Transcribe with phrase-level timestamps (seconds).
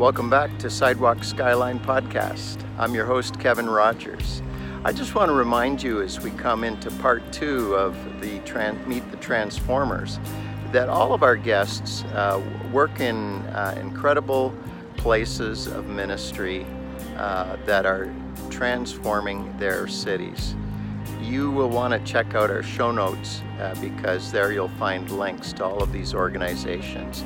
[0.00, 2.64] Welcome back to Sidewalk Skyline Podcast.
[2.78, 4.40] I'm your host, Kevin Rogers.
[4.82, 8.86] I just want to remind you as we come into part two of the Tran-
[8.86, 10.18] Meet the Transformers
[10.72, 12.42] that all of our guests uh,
[12.72, 14.54] work in uh, incredible
[14.96, 16.64] places of ministry
[17.18, 18.10] uh, that are
[18.48, 20.56] transforming their cities.
[21.20, 25.52] You will want to check out our show notes uh, because there you'll find links
[25.52, 27.22] to all of these organizations.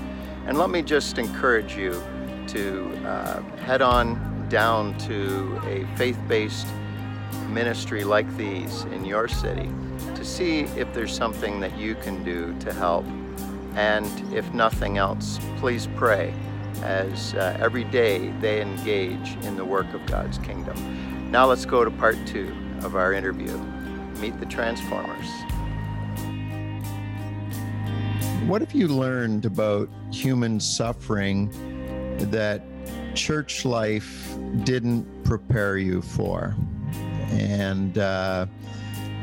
[0.47, 2.03] And let me just encourage you
[2.49, 6.67] to uh, head on down to a faith based
[7.49, 9.71] ministry like these in your city
[10.15, 13.05] to see if there's something that you can do to help.
[13.75, 16.33] And if nothing else, please pray
[16.83, 21.31] as uh, every day they engage in the work of God's kingdom.
[21.31, 23.57] Now let's go to part two of our interview
[24.21, 25.29] Meet the Transformers.
[28.47, 31.51] What have you learned about human suffering
[32.31, 32.63] that
[33.15, 36.57] church life didn't prepare you for?
[37.31, 38.47] And uh,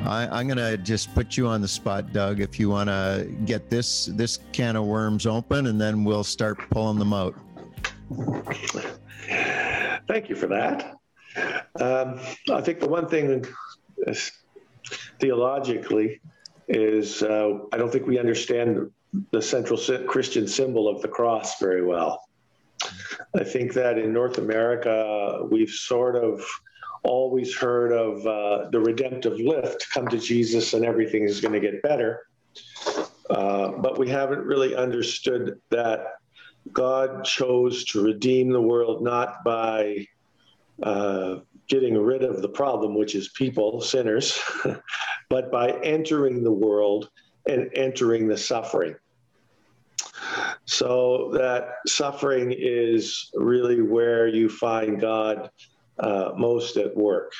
[0.05, 2.39] I, am going to just put you on the spot, Doug.
[2.39, 6.57] If you want to get this this can of worms open, and then we'll start
[6.69, 7.35] pulling them out.
[10.07, 10.97] Thank you for that.
[11.79, 12.19] Um,
[12.51, 13.45] I think the one thing
[15.19, 16.19] theologically
[16.67, 18.91] is uh, I don't think we understand
[19.31, 22.27] the central Christian symbol of the cross very well.
[23.35, 26.43] I think that in North America, we've sort of
[27.03, 31.59] always heard of uh, the redemptive lift come to Jesus and everything is going to
[31.59, 32.27] get better.
[33.29, 36.15] Uh, but we haven't really understood that
[36.71, 40.05] God chose to redeem the world not by
[40.83, 44.39] uh, getting rid of the problem, which is people, sinners,
[45.29, 47.09] but by entering the world
[47.47, 48.95] and entering the suffering.
[50.71, 55.51] So that suffering is really where you find God
[55.99, 57.33] uh, most at work.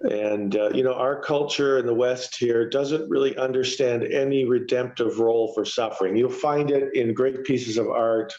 [0.00, 5.18] And, uh, you know, our culture in the West here doesn't really understand any redemptive
[5.18, 6.16] role for suffering.
[6.16, 8.32] You'll find it in great pieces of art,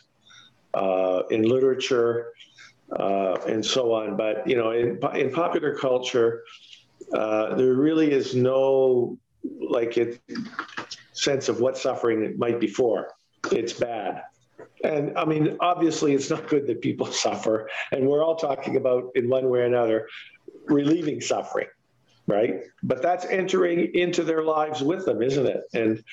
[0.73, 2.33] uh, in literature,
[2.97, 4.17] uh, and so on.
[4.17, 6.41] But, you know, in, in popular culture,
[7.13, 9.19] uh, there really is no
[9.61, 10.19] like it
[11.13, 13.09] sense of what suffering might be for.
[13.51, 14.23] It's bad.
[14.83, 17.69] And I mean, obviously, it's not good that people suffer.
[17.91, 20.07] And we're all talking about, in one way or another,
[20.65, 21.67] relieving suffering,
[22.27, 22.61] right?
[22.83, 25.63] But that's entering into their lives with them, isn't it?
[25.73, 26.03] And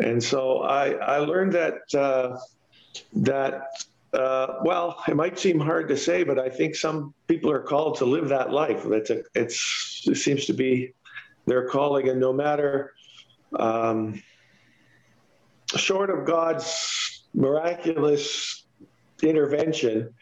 [0.00, 2.38] and so I I learned that uh,
[3.14, 3.68] that
[4.12, 7.98] uh, well, it might seem hard to say, but I think some people are called
[7.98, 8.84] to live that life.
[8.86, 10.92] It's a, it's it seems to be
[11.46, 12.92] their calling, and no matter
[13.58, 14.22] um,
[15.74, 18.64] short of God's miraculous
[19.22, 20.12] intervention,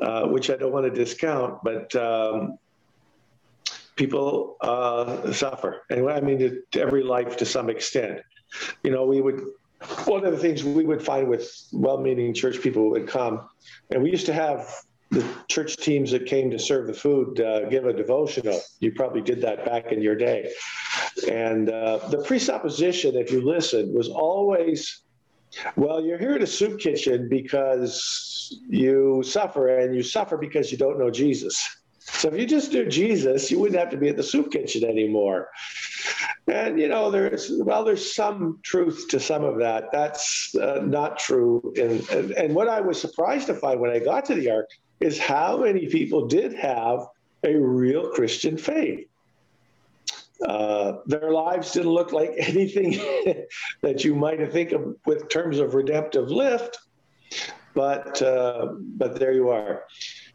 [0.00, 2.58] uh, which I don't want to discount, but um,
[3.96, 5.82] people uh, suffer.
[5.90, 8.20] And I mean, to every life to some extent.
[8.82, 9.40] You know, we would,
[10.04, 13.48] one of the things we would find with well meaning church people would come,
[13.90, 14.68] and we used to have
[15.10, 18.60] the church teams that came to serve the food uh, give a devotional.
[18.78, 20.52] You probably did that back in your day.
[21.30, 25.02] And uh, the presupposition, if you listen, was always
[25.76, 30.78] well, you're here at a soup kitchen because you suffer, and you suffer because you
[30.78, 31.58] don't know Jesus.
[31.98, 34.84] So if you just knew Jesus, you wouldn't have to be at the soup kitchen
[34.84, 35.48] anymore.
[36.46, 39.90] And you know, there's well, there's some truth to some of that.
[39.92, 41.72] That's uh, not true.
[41.76, 44.68] And, and and what I was surprised to find when I got to the ark
[45.00, 47.06] is how many people did have
[47.44, 49.06] a real Christian faith.
[50.46, 52.92] Uh, their lives didn't look like anything
[53.82, 56.78] that you might think of with terms of redemptive lift,
[57.74, 59.84] but uh, but there you are.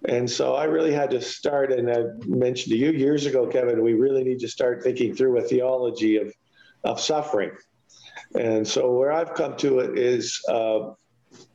[0.07, 3.81] And so I really had to start, and I mentioned to you years ago, Kevin,
[3.81, 6.33] we really need to start thinking through a theology of
[6.83, 7.51] of suffering.
[8.35, 10.91] And so where I've come to it is, uh,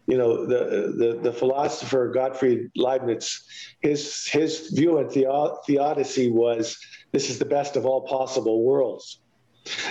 [0.07, 3.45] you know, the, the the philosopher Gottfried Leibniz,
[3.81, 6.77] his his view on theo- theodicy was
[7.13, 9.21] this is the best of all possible worlds.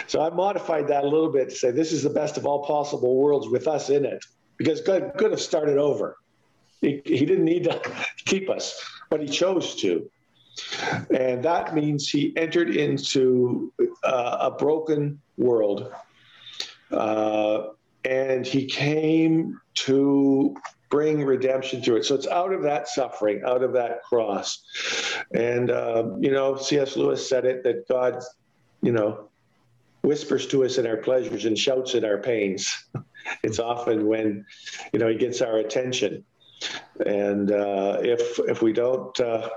[0.07, 2.66] So I modified that a little bit to say this is the best of all
[2.66, 4.24] possible worlds with us in it,
[4.57, 6.18] because God could have started over.
[6.81, 7.81] He, he didn't need to
[8.25, 10.10] keep us, but he chose to.
[11.12, 13.72] And that means he entered into
[14.04, 15.92] uh, a broken world.
[16.92, 17.68] Uh,
[18.06, 20.56] and he came to
[20.89, 22.06] bring redemption through it.
[22.06, 24.63] So it's out of that suffering, out of that cross.
[25.33, 26.97] And, um, you know, C.S.
[26.97, 28.21] Lewis said it that God,
[28.81, 29.30] you know,
[30.01, 32.86] whispers to us in our pleasures and shouts in our pains.
[33.44, 34.45] it's often when,
[34.91, 36.25] you know, he gets our attention.
[37.06, 39.50] And uh, if if we don't, uh,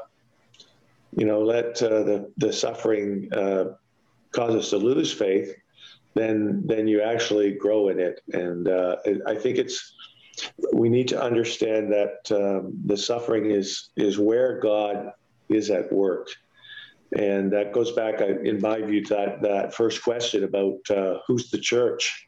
[1.17, 3.65] you know, let uh, the the suffering uh,
[4.31, 5.53] cause us to lose faith,
[6.15, 8.21] then then you actually grow in it.
[8.33, 8.97] And uh,
[9.27, 9.95] I think it's
[10.73, 15.13] we need to understand that um, the suffering is is where God
[15.49, 16.29] is at work.
[17.17, 21.51] And that goes back, in my view, to that, that first question about uh, who's
[21.51, 22.27] the church.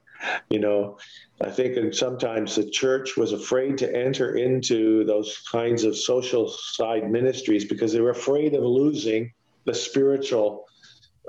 [0.51, 0.99] You know,
[1.41, 6.49] I think and sometimes the church was afraid to enter into those kinds of social
[6.49, 9.33] side ministries because they were afraid of losing
[9.65, 10.67] the spiritual,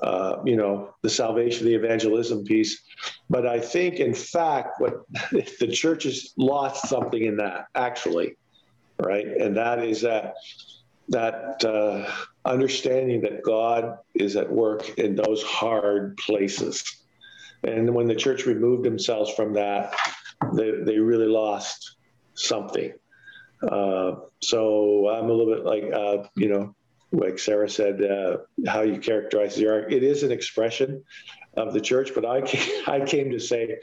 [0.01, 2.81] uh, you know, the salvation, the evangelism piece.
[3.29, 8.37] But I think, in fact, what the church has lost something in that actually,
[8.99, 9.25] right?
[9.25, 10.35] And that is that
[11.09, 12.11] that uh,
[12.45, 16.83] understanding that God is at work in those hard places.
[17.63, 19.95] And when the church removed themselves from that,
[20.53, 21.97] they, they really lost
[22.33, 22.91] something.
[23.61, 26.75] Uh, so I'm a little bit like, uh, you know,
[27.15, 29.87] like Sarah said, uh, how you characterize the.
[29.89, 31.03] It is an expression
[31.55, 33.77] of the church, but I came, I came to say,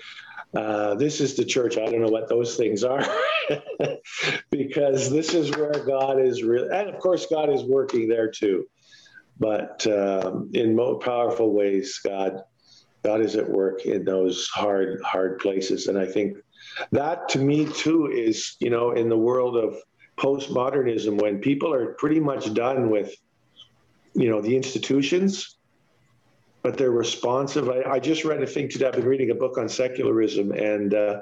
[0.55, 1.79] uh, this is the church.
[1.79, 3.05] I don't know what those things are
[4.50, 8.67] because this is where God is really, and of course, God is working there too.
[9.38, 12.43] But um, in more powerful ways, God,
[13.02, 15.87] God is at work in those hard, hard places.
[15.87, 16.37] And I think
[16.93, 19.76] that to me too is, you know, in the world of
[20.17, 23.14] postmodernism, when people are pretty much done with,
[24.14, 25.56] you know, the institutions
[26.62, 27.69] but they're responsive.
[27.69, 28.87] I, I, just read a thing today.
[28.87, 31.20] I've been reading a book on secularism, and uh,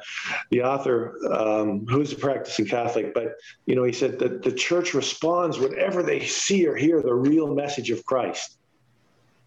[0.51, 4.93] the author, um, who's a practicing Catholic, but you know, he said that the church
[4.95, 8.59] responds whenever they see or hear the real message of Christ.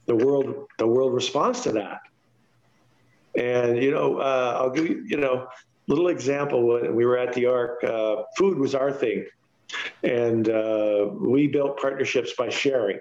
[0.05, 1.99] The world, the world responds to that.
[3.35, 5.47] And you know, uh, I'll give you, you know,
[5.87, 6.67] little example.
[6.67, 9.25] When we were at the Ark, uh, food was our thing,
[10.03, 12.99] and uh, we built partnerships by sharing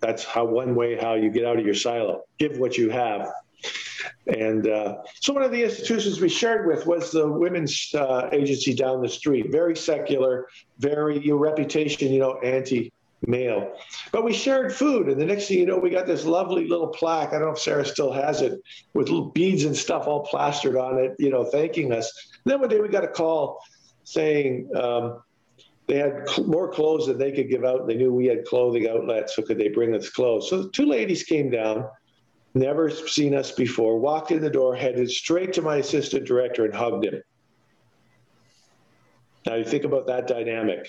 [0.00, 2.22] that's how one way how you get out of your silo.
[2.38, 3.30] Give what you have.
[4.26, 8.74] And uh, so one of the institutions we shared with was the women's uh, agency
[8.74, 9.52] down the street.
[9.52, 10.48] Very secular,
[10.78, 12.92] very your reputation, you know, anti
[13.26, 13.76] male.
[14.12, 16.88] But we shared food, and the next thing you know, we got this lovely little
[16.88, 17.30] plaque.
[17.30, 18.60] I don't know if Sarah still has it,
[18.94, 22.12] with little beads and stuff all plastered on it, you know, thanking us.
[22.44, 23.62] And then one day we got a call
[24.04, 25.22] saying, um,
[25.86, 27.80] they had cl- more clothes than they could give out.
[27.80, 30.48] and They knew we had clothing outlets, so could they bring us clothes?
[30.48, 31.88] So two ladies came down,
[32.54, 36.74] never seen us before, walked in the door, headed straight to my assistant director and
[36.74, 37.22] hugged him.
[39.46, 40.88] Now you think about that dynamic.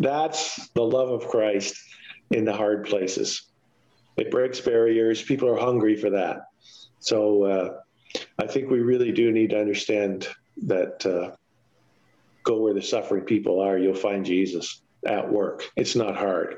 [0.00, 1.76] That's the love of Christ
[2.30, 3.42] in the hard places.
[4.16, 5.22] It breaks barriers.
[5.22, 6.46] People are hungry for that.
[7.00, 7.80] So uh,
[8.38, 10.26] I think we really do need to understand
[10.62, 11.36] that uh,
[12.44, 15.64] go where the suffering people are, you'll find Jesus at work.
[15.76, 16.56] It's not hard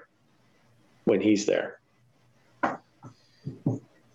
[1.05, 1.81] when he's there.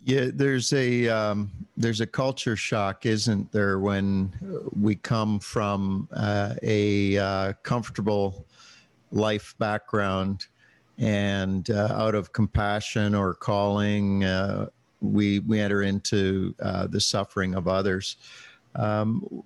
[0.05, 4.31] Yeah, there's a um, there's a culture shock, isn't there, when
[4.71, 8.45] we come from uh, a uh, comfortable
[9.11, 10.47] life background
[10.97, 14.67] and uh, out of compassion or calling, uh,
[15.01, 18.17] we we enter into uh, the suffering of others.
[18.75, 19.43] Um,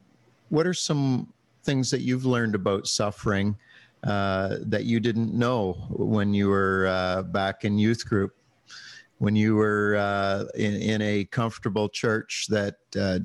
[0.49, 1.31] what are some
[1.63, 3.57] things that you've learned about suffering
[4.03, 8.33] uh, that you didn't know when you were uh, back in youth group,
[9.19, 12.75] when you were uh, in, in a comfortable church that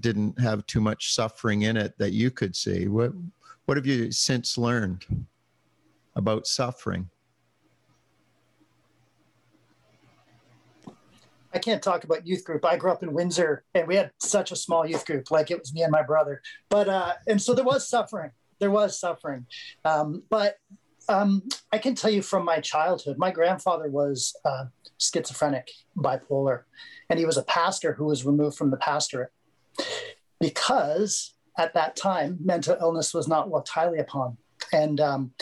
[0.00, 2.88] didn't have too much suffering in it that you could see?
[2.88, 3.12] What,
[3.64, 5.06] what have you since learned
[6.16, 7.08] about suffering?
[11.54, 12.64] I can't talk about youth group.
[12.66, 15.58] I grew up in Windsor and we had such a small youth group, like it
[15.58, 16.42] was me and my brother.
[16.68, 18.30] But, uh, and so there was suffering.
[18.58, 19.46] There was suffering.
[19.84, 20.56] Um, but
[21.08, 21.42] um,
[21.72, 24.66] I can tell you from my childhood, my grandfather was uh,
[24.98, 26.64] schizophrenic, bipolar,
[27.08, 29.30] and he was a pastor who was removed from the pastorate
[30.40, 34.36] because at that time, mental illness was not looked highly upon.
[34.72, 35.32] And um,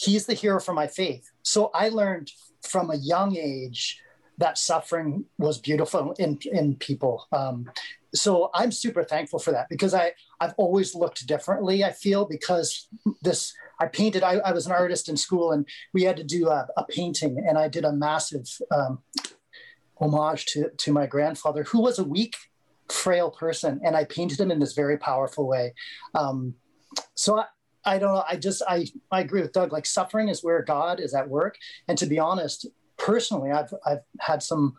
[0.00, 1.30] he's the hero for my faith.
[1.42, 4.00] So I learned from a young age
[4.38, 7.26] that suffering was beautiful in in people.
[7.32, 7.70] Um,
[8.14, 11.84] so I'm super thankful for that because I I've always looked differently.
[11.84, 12.88] I feel because
[13.22, 14.22] this I painted.
[14.22, 17.44] I, I was an artist in school and we had to do a, a painting
[17.46, 19.00] and I did a massive um,
[19.96, 22.36] homage to to my grandfather who was a weak,
[22.88, 25.74] frail person and I painted him in this very powerful way.
[26.14, 26.54] Um,
[27.14, 27.44] so I,
[27.84, 28.24] I don't know.
[28.28, 29.72] I just I I agree with Doug.
[29.72, 31.56] Like suffering is where God is at work,
[31.88, 34.76] and to be honest, personally, I've I've had some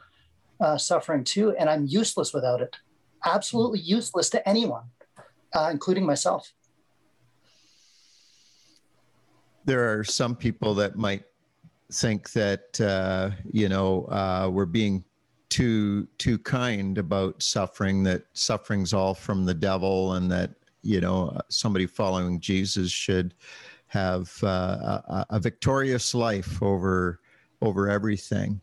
[0.60, 2.76] uh, suffering too, and I'm useless without it.
[3.26, 4.84] Absolutely useless to anyone,
[5.54, 6.54] uh, including myself.
[9.66, 11.24] there are some people that might
[11.92, 15.04] think that uh, you know uh, we're being
[15.50, 18.04] too too kind about suffering.
[18.04, 23.34] That suffering's all from the devil, and that you know somebody following Jesus should
[23.88, 27.20] have uh, a, a, victorious life over
[27.62, 28.62] over everything.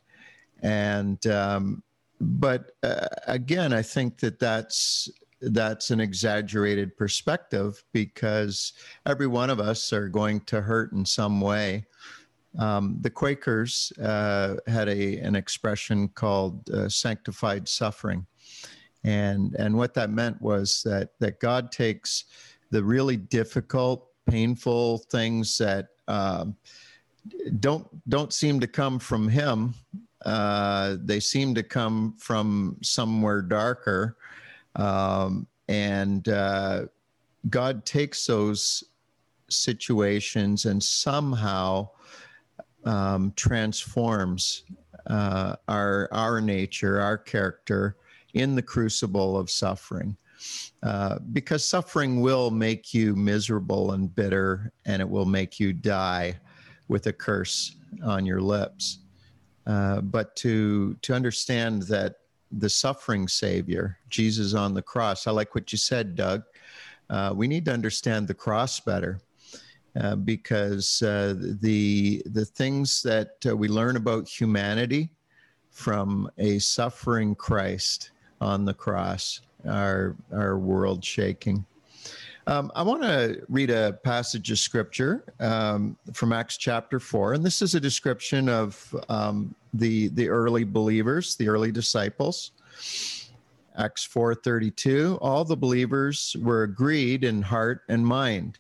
[0.63, 1.83] And um,
[2.21, 5.09] but uh, again, I think that that's
[5.41, 8.73] that's an exaggerated perspective because
[9.07, 11.85] every one of us are going to hurt in some way.
[12.59, 18.27] Um, the Quakers uh, had a an expression called uh, sanctified suffering,
[19.05, 22.25] and and what that meant was that that God takes
[22.71, 26.57] the really difficult, painful things that um,
[27.61, 29.75] don't don't seem to come from Him.
[30.25, 34.17] Uh, they seem to come from somewhere darker,
[34.77, 36.87] um, and uh,
[37.49, 38.83] God takes those
[39.49, 41.89] situations and somehow
[42.85, 44.65] um, transforms
[45.07, 47.97] uh, our our nature, our character
[48.35, 50.17] in the crucible of suffering.
[50.83, 56.39] Uh, because suffering will make you miserable and bitter, and it will make you die
[56.87, 58.99] with a curse on your lips.
[59.67, 62.17] Uh, but to to understand that
[62.53, 65.27] the suffering Savior, Jesus on the cross.
[65.27, 66.43] I like what you said, Doug.
[67.11, 69.21] Uh, we need to understand the cross better.
[69.99, 75.11] Uh, because uh, the the things that uh, we learn about humanity
[75.71, 81.65] from a suffering Christ on the cross are are world shaking.
[82.47, 87.45] Um, I want to read a passage of scripture um, from Acts chapter four, and
[87.45, 92.53] this is a description of um, the the early believers, the early disciples.
[93.77, 98.59] Acts 4:32 all the believers were agreed in heart and mind.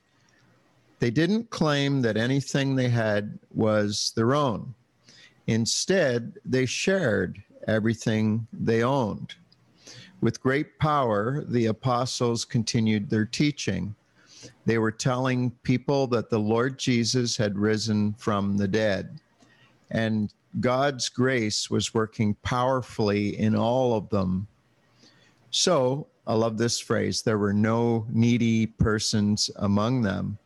[1.01, 4.75] They didn't claim that anything they had was their own.
[5.47, 9.35] Instead, they shared everything they owned.
[10.21, 13.95] With great power, the apostles continued their teaching.
[14.67, 19.21] They were telling people that the Lord Jesus had risen from the dead.
[19.91, 24.49] And God's grace was working powerfully in all of them.
[25.51, 30.39] So, I love this phrase there were no needy persons among them.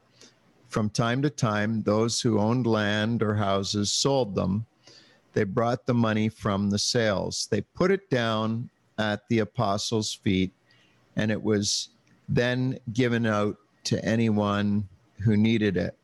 [0.68, 4.66] From time to time, those who owned land or houses sold them.
[5.32, 7.48] They brought the money from the sales.
[7.50, 10.52] They put it down at the apostles' feet,
[11.16, 11.90] and it was
[12.28, 14.88] then given out to anyone
[15.24, 15.96] who needed it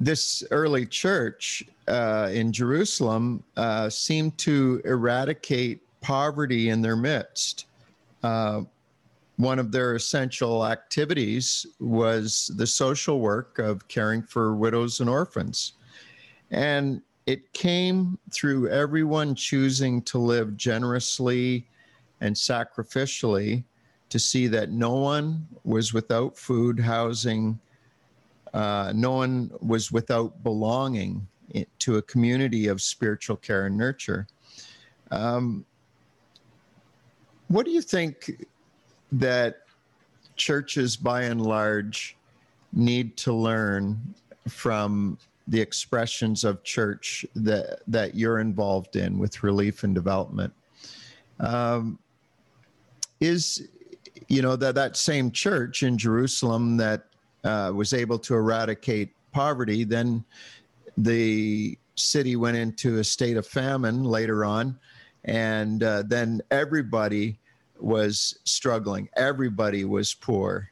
[0.00, 7.66] this early church uh, in Jerusalem uh, seemed to eradicate poverty in their midst.
[8.22, 8.62] Uh,
[9.36, 15.72] one of their essential activities was the social work of caring for widows and orphans.
[16.50, 21.66] And it came through everyone choosing to live generously
[22.20, 23.64] and sacrificially
[24.10, 27.58] to see that no one was without food, housing,
[28.52, 31.26] uh, no one was without belonging
[31.78, 34.26] to a community of spiritual care and nurture.
[35.10, 35.64] Um,
[37.48, 38.46] what do you think
[39.12, 39.62] that
[40.36, 42.16] churches, by and large,
[42.72, 44.14] need to learn
[44.48, 50.52] from the expressions of church that that you're involved in with relief and development?
[51.40, 51.98] Um,
[53.20, 53.68] is
[54.28, 57.06] you know that that same church in Jerusalem that
[57.44, 59.84] uh, was able to eradicate poverty.
[59.84, 60.24] Then
[60.96, 64.78] the city went into a state of famine later on,
[65.24, 67.38] and uh, then everybody
[67.78, 69.08] was struggling.
[69.16, 70.70] Everybody was poor.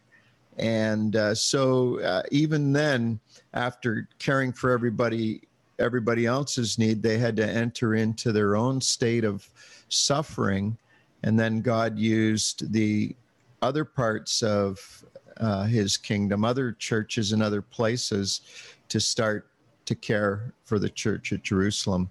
[0.58, 3.18] And uh, so, uh, even then,
[3.54, 5.42] after caring for everybody,
[5.78, 9.48] everybody else's need, they had to enter into their own state of
[9.88, 10.76] suffering.
[11.22, 13.14] And then God used the
[13.62, 15.04] other parts of
[15.38, 18.42] uh, his kingdom, other churches and other places
[18.88, 19.48] to start
[19.86, 22.08] to care for the church at Jerusalem.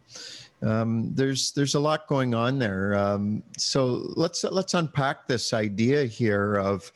[0.61, 2.95] Um, there's there's a lot going on there.
[2.95, 6.91] Um, so let's let's unpack this idea here of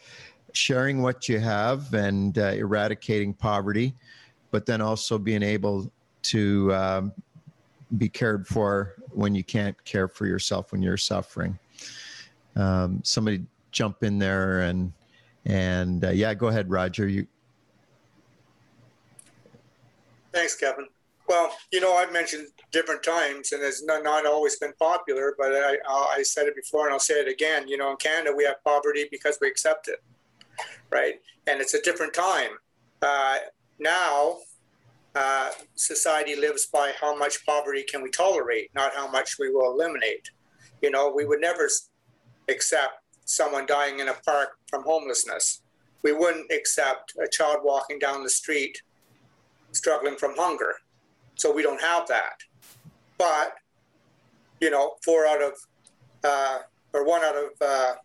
[0.55, 3.93] sharing what you have and uh, eradicating poverty,
[4.51, 5.91] but then also being able
[6.23, 7.13] to um,
[7.97, 11.57] be cared for when you can't care for yourself when you're suffering.
[12.55, 14.93] Um, somebody jump in there and
[15.45, 17.07] and uh, yeah, go ahead, Roger.
[17.07, 17.27] You.
[20.33, 20.87] Thanks, Kevin.
[21.27, 25.35] Well, you know, I've mentioned different times, and it's not, not always been popular.
[25.37, 27.67] But I, I said it before, and I'll say it again.
[27.67, 30.03] You know, in Canada, we have poverty because we accept it,
[30.89, 31.15] right?
[31.47, 32.51] And it's a different time.
[33.01, 33.37] uh,
[33.79, 34.37] now
[35.15, 39.71] uh, society lives by how much poverty can we tolerate, not how much we will
[39.71, 40.29] eliminate.
[40.81, 41.69] You know, we would never
[42.49, 45.61] accept someone dying in a park from homelessness.
[46.03, 48.81] We wouldn't accept a child walking down the street
[49.71, 50.73] struggling from hunger.
[51.35, 52.37] So we don't have that.
[53.17, 53.55] But,
[54.59, 55.53] you know, four out of,
[56.23, 56.59] uh,
[56.93, 57.97] or one out of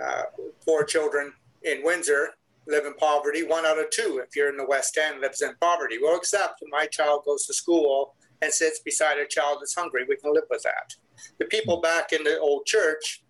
[0.00, 0.22] uh, uh,
[0.64, 1.32] four children
[1.62, 2.30] in Windsor
[2.66, 3.42] live in poverty.
[3.42, 5.98] One out of two, if you're in the West End, lives in poverty.
[6.00, 10.16] Well, except my child goes to school and sits beside a child that's hungry, we
[10.16, 10.94] can live with that.
[11.38, 13.22] The people back in the old church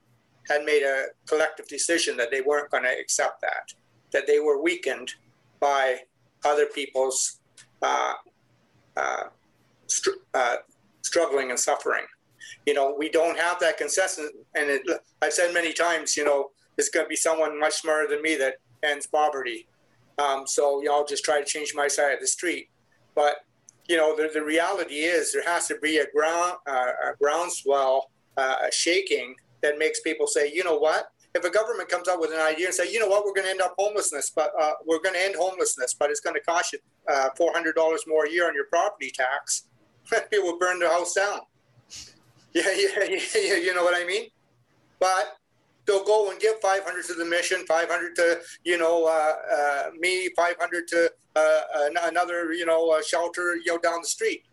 [0.49, 3.73] had made a collective decision that they weren't going to accept that,
[4.12, 5.12] that they were weakened
[5.61, 6.00] by
[6.45, 7.40] other people's
[7.83, 8.14] uh,
[8.97, 9.25] uh,
[9.87, 10.57] str- uh,
[11.02, 12.04] struggling and suffering.
[12.66, 14.82] You know, we don't have that consensus, and it,
[15.21, 18.37] I've said many times, you know, there's going to be someone much smarter than me
[18.37, 19.66] that ends poverty.
[20.18, 22.68] Um, so y'all just try to change my side of the street.
[23.14, 23.44] But
[23.88, 28.11] you know, the, the reality is there has to be a ground uh, a groundswell,
[28.37, 31.11] uh, a shaking that makes people say, you know what?
[31.35, 33.47] If a government comes up with an idea and say, you know what, we're going
[33.47, 36.42] to end up homelessness, but uh, we're going to end homelessness, but it's going to
[36.42, 36.78] cost you
[37.09, 39.66] uh, four hundred dollars more a year on your property tax,
[40.30, 41.40] people will burn the house down.
[42.54, 44.26] Yeah, yeah, yeah, you know what I mean.
[45.00, 45.38] But
[45.87, 50.28] they'll go and give 500 to the mission, 500 to you know uh, uh, me,
[50.37, 51.61] 500 to uh,
[52.02, 54.44] another you know shelter you know down the street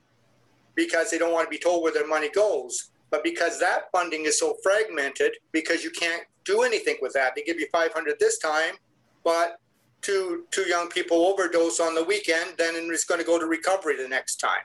[0.76, 2.92] because they don't want to be told where their money goes.
[3.10, 7.42] But because that funding is so fragmented, because you can't do anything with that, they
[7.42, 8.76] give you 500 this time,
[9.24, 9.60] but
[10.02, 13.98] two two young people overdose on the weekend, then it's going to go to recovery
[14.02, 14.64] the next time.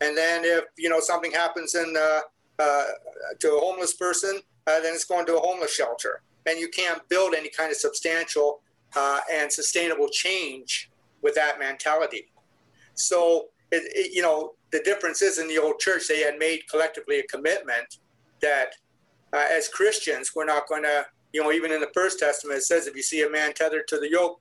[0.00, 1.96] And then if you know something happens in
[2.58, 2.86] uh, uh,
[3.40, 6.22] to a homeless person, uh, then it's going to a homeless shelter.
[6.46, 8.60] And you can't build any kind of substantial
[8.96, 10.90] uh, and sustainable change
[11.22, 12.32] with that mentality.
[12.94, 16.68] So, it, it, you know, the difference is in the old church, they had made
[16.70, 17.98] collectively a commitment
[18.40, 18.74] that
[19.32, 22.62] uh, as Christians, we're not going to, you know, even in the First Testament, it
[22.62, 24.40] says if you see a man tethered to the yoke,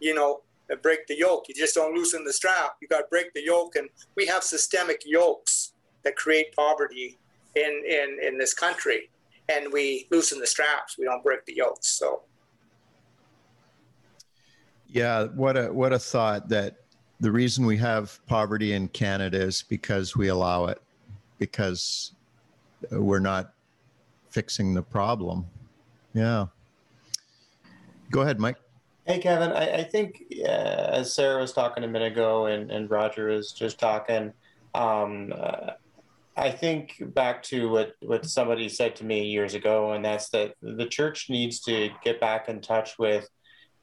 [0.00, 0.40] you know,
[0.76, 1.44] break the yoke.
[1.48, 2.76] You just don't loosen the strap.
[2.80, 3.76] You got to break the yoke.
[3.76, 7.18] And we have systemic yokes that create poverty
[7.54, 9.10] in, in, in this country
[9.48, 10.96] and we loosen the straps.
[10.98, 11.88] We don't break the yokes.
[11.88, 12.22] So.
[14.88, 16.76] Yeah, what a what a thought that
[17.20, 20.82] the reason we have poverty in Canada is because we allow it,
[21.38, 22.12] because
[22.90, 23.54] we're not
[24.30, 25.46] fixing the problem.
[26.14, 26.46] Yeah.
[28.10, 28.56] Go ahead, Mike.
[29.06, 29.52] Hey, Kevin.
[29.52, 33.52] I, I think uh, as Sarah was talking a minute ago and, and Roger was
[33.52, 34.32] just talking,
[34.74, 35.70] um, uh,
[36.36, 40.54] I think back to what, what somebody said to me years ago, and that's that
[40.62, 43.28] the church needs to get back in touch with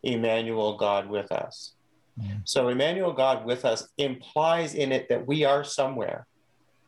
[0.01, 1.73] Emmanuel, God with us.
[2.19, 2.39] Mm-hmm.
[2.45, 6.25] So, Emmanuel, God with us implies in it that we are somewhere.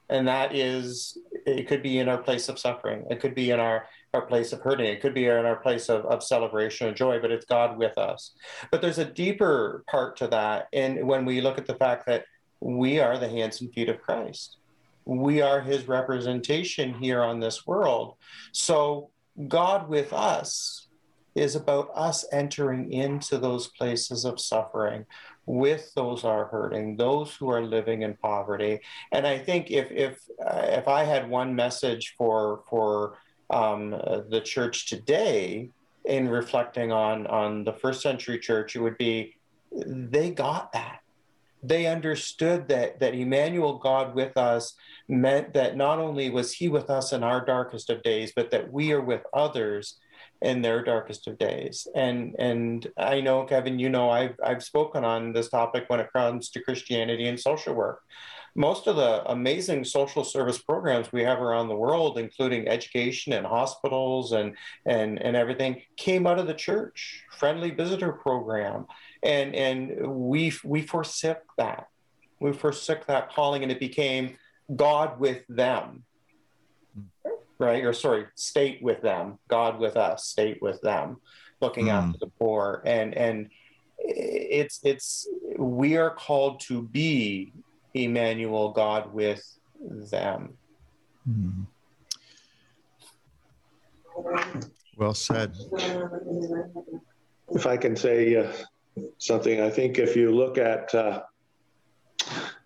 [0.09, 3.59] And that is, it could be in our place of suffering, it could be in
[3.59, 6.97] our, our place of hurting, it could be in our place of, of celebration and
[6.97, 8.33] joy, but it's God with us.
[8.71, 10.67] But there's a deeper part to that.
[10.73, 12.25] And when we look at the fact that
[12.59, 14.57] we are the hands and feet of Christ
[15.05, 18.15] we are his representation here on this world.
[18.51, 19.09] So,
[19.47, 20.87] God with us
[21.35, 25.05] is about us entering into those places of suffering
[25.45, 28.79] with those are hurting, those who are living in poverty.
[29.11, 33.17] And I think if if uh, if I had one message for for
[33.49, 35.69] um, the church today
[36.05, 39.35] in reflecting on on the first century church, it would be
[39.85, 41.00] they got that
[41.63, 44.73] they understood that that Emmanuel God with us
[45.07, 48.71] meant that not only was he with us in our darkest of days but that
[48.71, 49.97] we are with others
[50.41, 55.03] in their darkest of days and and I know Kevin you know I've I've spoken
[55.03, 58.01] on this topic when it comes to Christianity and social work
[58.55, 63.45] most of the amazing social service programs we have around the world, including education and
[63.45, 67.23] hospitals and, and, and everything, came out of the church.
[67.37, 68.87] Friendly visitor program,
[69.23, 71.87] and and we we forsook that.
[72.39, 74.37] We forsook that calling and it became
[74.75, 76.03] god with them.
[77.59, 77.83] Right?
[77.83, 79.37] Or sorry state with them.
[79.47, 81.17] God with us state with them.
[81.59, 81.93] Looking mm.
[81.93, 82.81] after the poor.
[82.85, 83.49] And and
[83.99, 87.53] it's it's we are called to be
[87.93, 89.43] emmanuel god with
[90.09, 90.57] them.
[91.29, 91.67] Mm.
[94.97, 95.55] well said.
[97.53, 98.51] If i can say uh,
[99.17, 99.61] something.
[99.61, 101.23] I think if you look at uh,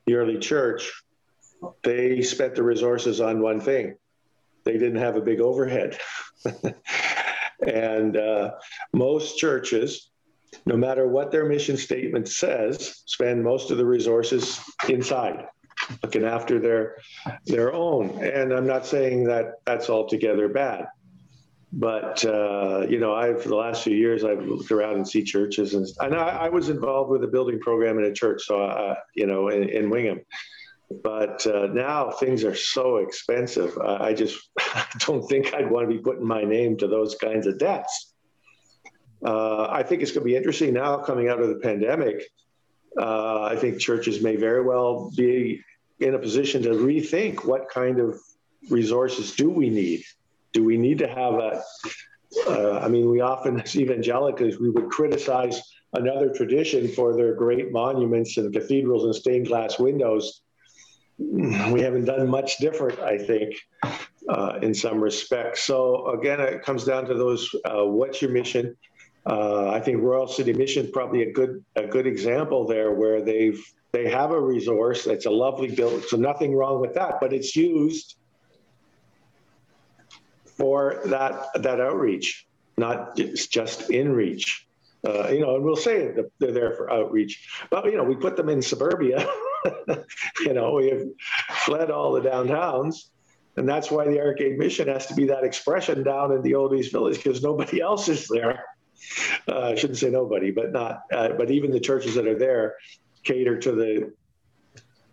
[0.06, 0.92] the early church,
[1.84, 3.96] they spent the resources on one thing.
[4.64, 5.98] They didn't have a big overhead.
[7.66, 8.52] and uh,
[8.94, 10.10] most churches
[10.66, 14.60] no matter what their mission statement says, spend most of the resources
[14.90, 15.46] inside,
[16.02, 16.98] looking after their
[17.46, 18.24] their own.
[18.24, 20.88] And I'm not saying that that's altogether bad,
[21.72, 25.24] but uh, you know, I've for the last few years I've looked around and see
[25.24, 28.62] churches, and, and I, I, was involved with a building program in a church, so
[28.62, 30.22] uh, you know, in, in Wingham.
[31.04, 33.78] But uh, now things are so expensive.
[33.80, 34.38] I just
[35.00, 38.14] don't think I'd want to be putting my name to those kinds of debts.
[39.26, 42.24] Uh, I think it's going to be interesting now coming out of the pandemic.
[42.98, 45.62] Uh, I think churches may very well be
[46.00, 48.20] in a position to rethink what kind of
[48.70, 50.04] resources do we need?
[50.56, 51.62] Do we need to have a?
[52.48, 57.74] Uh, I mean, we often, as evangelicals, we would criticize another tradition for their great
[57.74, 60.42] monuments and cathedrals and stained glass windows.
[61.20, 63.54] We haven't done much different, I think,
[64.30, 65.64] uh, in some respects.
[65.64, 68.78] So again, it comes down to those: uh, what's your mission?
[69.26, 73.62] Uh, I think Royal City Mission probably a good a good example there, where they've
[73.92, 75.06] they have a resource.
[75.06, 77.16] It's a lovely building, so nothing wrong with that.
[77.20, 78.16] But it's used
[80.56, 84.68] for that that outreach, not just in reach.
[85.08, 88.36] Uh, you know, and we'll say they're there for outreach, but you know, we put
[88.36, 89.28] them in suburbia.
[90.40, 91.04] you know, we have
[91.64, 93.10] fled all the downtowns,
[93.56, 96.56] and that's why the Ark Aid Mission has to be that expression down in the
[96.56, 98.64] old East Village because nobody else is there
[99.48, 102.76] uh, I shouldn't say nobody, but not, uh, but even the churches that are there
[103.24, 104.14] cater to the,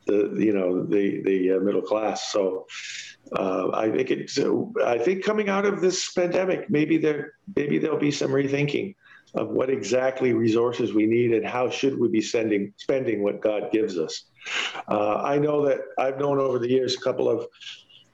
[0.07, 2.33] the you know the the uh, middle class.
[2.33, 2.67] So
[3.37, 4.11] uh, I think
[4.85, 8.95] I think coming out of this pandemic, maybe there maybe there'll be some rethinking
[9.35, 13.71] of what exactly resources we need and how should we be sending spending what God
[13.73, 14.25] gives us.
[14.89, 17.47] Uh, I know that I've known over the years a couple of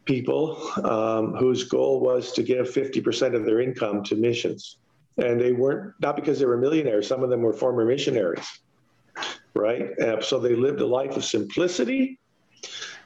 [0.04, 4.78] people um, whose goal was to give 50% of their income to missions
[5.18, 7.06] and they weren't not because they were millionaires.
[7.06, 8.46] Some of them were former missionaries,
[9.54, 9.98] right?
[9.98, 12.18] Uh, so they lived a life of simplicity,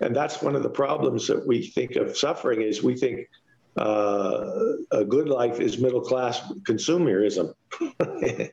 [0.03, 3.29] and that's one of the problems that we think of suffering is we think
[3.77, 7.55] uh, a good life is middle class consumerism
[8.11, 8.51] in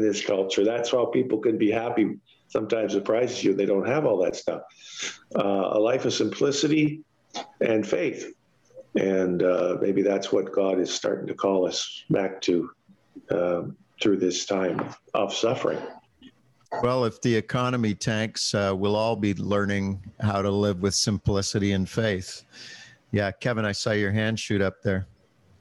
[0.00, 0.64] this culture.
[0.64, 2.16] That's how people can be happy.
[2.48, 4.62] Sometimes surprises you they don't have all that stuff.
[5.36, 7.02] Uh, a life of simplicity
[7.60, 8.32] and faith.
[8.94, 12.70] And uh, maybe that's what God is starting to call us back to
[13.30, 13.62] uh,
[14.00, 15.78] through this time of suffering.
[16.82, 21.72] Well, if the economy tanks, uh, we'll all be learning how to live with simplicity
[21.72, 22.44] and faith.
[23.10, 25.06] Yeah, Kevin, I saw your hand shoot up there.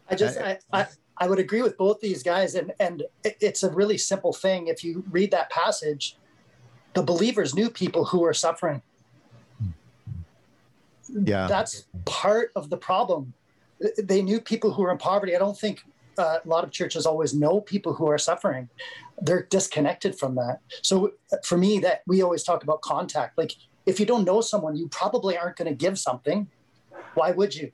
[0.09, 3.71] I just, I, I, I would agree with both these guys, and and it's a
[3.71, 4.67] really simple thing.
[4.67, 6.17] If you read that passage,
[6.93, 8.81] the believers knew people who were suffering.
[11.09, 13.33] Yeah, that's part of the problem.
[13.97, 15.35] They knew people who were in poverty.
[15.35, 15.83] I don't think
[16.17, 18.69] uh, a lot of churches always know people who are suffering.
[19.21, 20.59] They're disconnected from that.
[20.81, 23.37] So for me that we always talk about contact.
[23.37, 23.53] Like
[23.85, 26.47] if you don't know someone you probably aren't going to give something.
[27.15, 27.71] Why would you?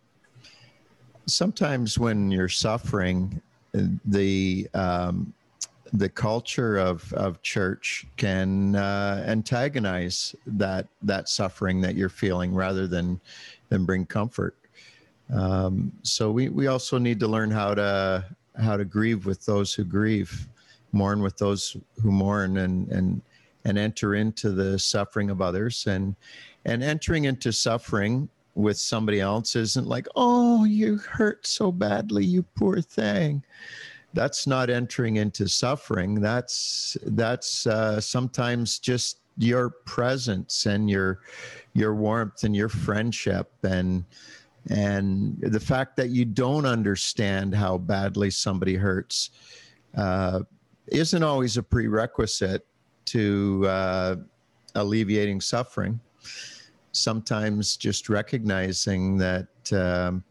[1.28, 3.41] Sometimes when you're suffering
[3.73, 5.34] the um,
[5.93, 12.88] the culture of, of church can uh, antagonize that that suffering that you're feeling rather
[12.88, 13.19] than
[13.69, 14.56] than bring comfort
[15.34, 18.26] um, so we, we also need to learn how to
[18.60, 20.48] how to grieve with those who grieve,
[20.92, 23.22] mourn with those who mourn, and and
[23.65, 25.86] and enter into the suffering of others.
[25.88, 26.15] And
[26.65, 32.44] and entering into suffering with somebody else isn't like, oh, you hurt so badly, you
[32.58, 33.44] poor thing.
[34.13, 36.20] That's not entering into suffering.
[36.20, 41.20] That's that's uh, sometimes just your presence and your
[41.74, 44.04] your warmth and your friendship and
[44.69, 49.32] and the fact that you don't understand how badly somebody hurts
[49.95, 50.41] uh,
[50.88, 52.65] isn't always a prerequisite
[53.06, 54.15] to uh,
[54.76, 56.00] alleviating suffering.
[56.91, 60.24] Sometimes just recognizing that um,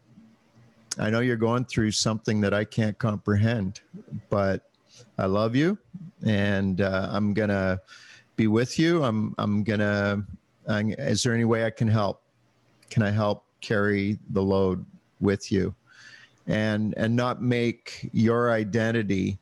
[0.97, 3.81] I know you're going through something that I can't comprehend,
[4.29, 4.69] but
[5.17, 5.77] I love you
[6.25, 7.81] and uh, I'm to
[8.35, 9.03] be with you.
[9.03, 10.23] I'm, I'm going to,
[10.67, 12.21] is there any way I can help?
[12.89, 14.85] Can I help carry the load
[15.19, 15.73] with you
[16.47, 19.37] and and not make your identity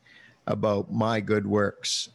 [0.47, 2.09] about my good works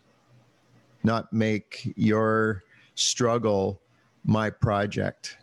[1.05, 2.63] not make your
[2.95, 3.81] struggle
[4.25, 5.39] my project.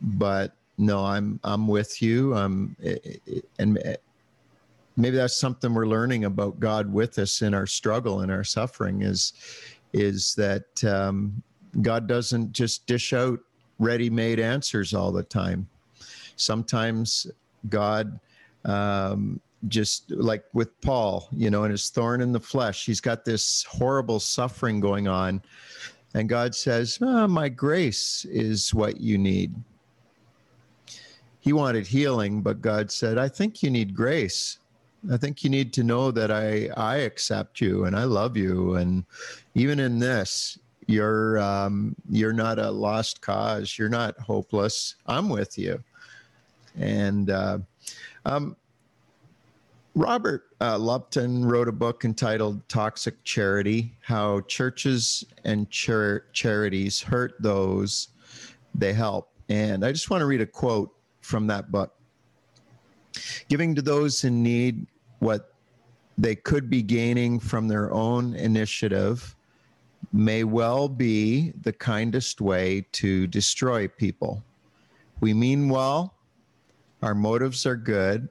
[0.00, 2.34] But no i'm i'm with you.
[2.34, 2.76] Um
[3.58, 3.78] and
[4.96, 9.02] maybe that's something we're learning about god with us in our struggle and our suffering
[9.02, 9.32] is
[9.92, 11.42] is that um,
[11.80, 13.40] god doesn't just dish out
[13.80, 15.68] ready made answers all the time.
[16.36, 17.26] Sometimes
[17.68, 18.20] God
[18.64, 22.86] um, just like with Paul, you know, and his thorn in the flesh.
[22.86, 25.42] He's got this horrible suffering going on.
[26.14, 29.54] And God says, oh, My grace is what you need.
[31.40, 34.58] He wanted healing, but God said, I think you need grace.
[35.10, 38.74] I think you need to know that I, I accept you and I love you.
[38.74, 39.04] And
[39.54, 40.58] even in this,
[40.90, 43.78] you're um, you're not a lost cause.
[43.78, 44.96] You're not hopeless.
[45.06, 45.82] I'm with you.
[46.78, 47.58] And uh,
[48.24, 48.56] um,
[49.94, 57.34] Robert uh, Lupton wrote a book entitled Toxic Charity How Churches and char- Charities Hurt
[57.40, 58.08] Those
[58.74, 59.30] They Help.
[59.48, 61.94] And I just want to read a quote from that book.
[63.48, 64.86] Giving to those in need
[65.18, 65.54] what
[66.16, 69.34] they could be gaining from their own initiative
[70.12, 74.42] may well be the kindest way to destroy people.
[75.20, 76.14] We mean well,
[77.02, 78.28] our motives are good,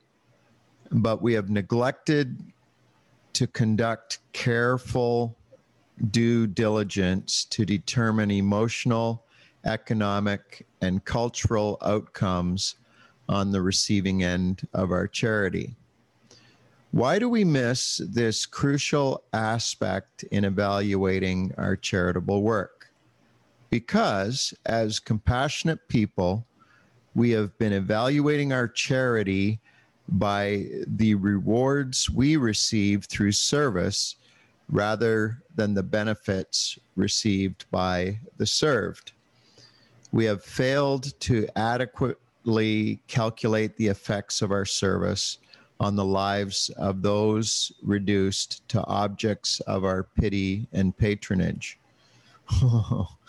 [0.91, 2.51] but we have neglected
[3.33, 5.37] to conduct careful
[6.11, 9.25] due diligence to determine emotional,
[9.65, 12.75] economic, and cultural outcomes
[13.27, 15.75] on the receiving end of our charity.
[16.91, 22.89] Why do we miss this crucial aspect in evaluating our charitable work?
[23.69, 26.47] Because as compassionate people,
[27.13, 29.59] we have been evaluating our charity
[30.07, 34.15] by the rewards we receive through service
[34.67, 39.11] rather than the benefits received by the served.
[40.11, 45.37] We have failed to adequately calculate the effects of our service
[45.79, 51.79] on the lives of those reduced to objects of our pity and patronage.
[52.63, 53.07] Oh,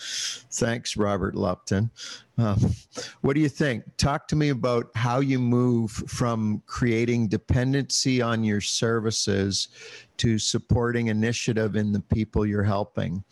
[0.52, 1.90] thanks, Robert Lupton.
[2.38, 2.74] Um,
[3.20, 3.84] what do you think?
[3.98, 9.68] Talk to me about how you move from creating dependency on your services
[10.16, 13.22] to supporting initiative in the people you're helping.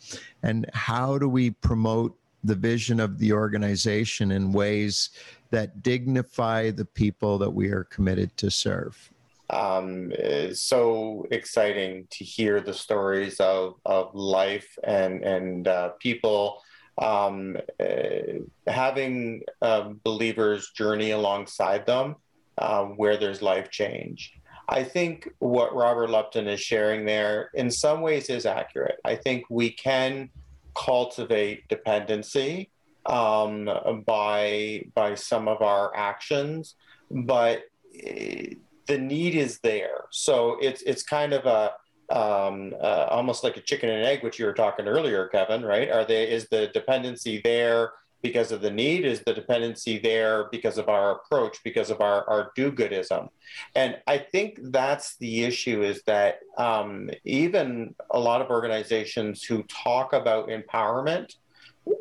[0.43, 5.09] And how do we promote the vision of the organization in ways
[5.51, 9.11] that dignify the people that we are committed to serve.
[9.49, 16.61] Um, it's so exciting to hear the stories of, of life and, and uh, people
[16.99, 22.15] um, uh, having uh, believers journey alongside them
[22.57, 24.33] uh, where there's life change.
[24.67, 28.99] I think what Robert Lupton is sharing there, in some ways, is accurate.
[29.03, 30.29] I think we can
[30.75, 32.71] cultivate dependency
[33.05, 33.69] um,
[34.05, 36.75] by by some of our actions,
[37.09, 37.63] but
[38.03, 38.53] eh,
[38.87, 40.05] the need is there.
[40.11, 41.73] So it's it's kind of a
[42.15, 45.63] um, uh, almost like a chicken and egg, which you were talking earlier, Kevin.
[45.63, 45.89] Right?
[45.89, 49.05] Are they is the dependency there because of the need?
[49.05, 53.29] Is the dependency there because of our approach, because of our our do-goodism?
[53.75, 59.63] And I think that's the issue: is that um, even a lot of organizations who
[59.63, 61.35] talk about empowerment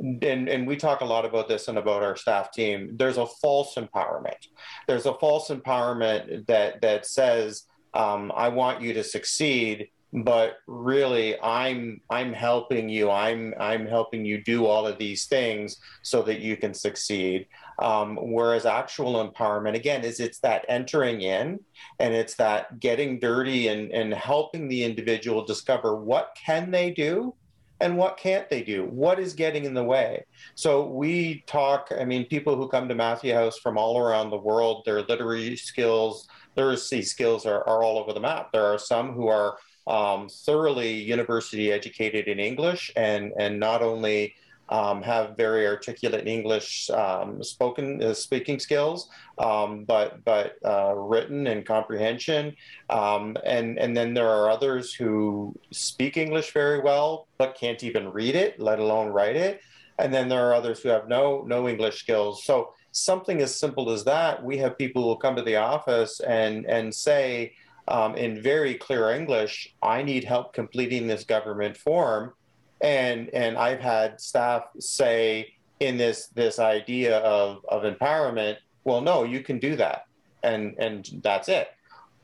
[0.01, 3.27] and, and we talk a lot about this and about our staff team there's a
[3.27, 4.49] false empowerment
[4.87, 11.39] there's a false empowerment that that says um, i want you to succeed but really
[11.41, 16.41] i'm i'm helping you i'm i'm helping you do all of these things so that
[16.41, 17.47] you can succeed
[17.81, 21.61] um, whereas actual empowerment again is it's that entering in
[22.01, 27.35] and it's that getting dirty and and helping the individual discover what can they do
[27.81, 28.87] and what can't they do?
[28.87, 30.25] What is getting in the way?
[30.55, 34.37] So we talk, I mean, people who come to Matthew House from all around the
[34.37, 38.51] world, their literary skills, literacy skills are, are all over the map.
[38.53, 44.35] There are some who are um, thoroughly university educated in English and, and not only
[44.71, 51.47] um, have very articulate English um, spoken uh, speaking skills, um, but but uh, written
[51.47, 52.55] and comprehension.
[52.91, 58.13] Um, and and then there are others who speak English very well but can't even
[58.13, 59.61] read it, let alone write it.
[59.99, 62.45] And then there are others who have no no English skills.
[62.45, 66.67] So something as simple as that, we have people who come to the office and
[66.67, 67.55] and say.
[67.89, 72.35] Um, in very clear English, I need help completing this government form
[72.81, 79.25] and and I've had staff say in this this idea of of empowerment, well, no,
[79.25, 80.07] you can do that,
[80.43, 81.69] and and that's it.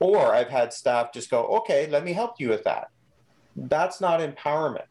[0.00, 2.90] Or I've had staff just go, okay, let me help you with that.
[3.56, 4.86] That's not empowerment.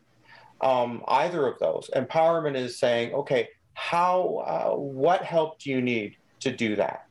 [0.62, 1.89] Um, either of those.
[1.93, 7.02] Empowerment is saying, okay, how, uh, what help do you need to do that?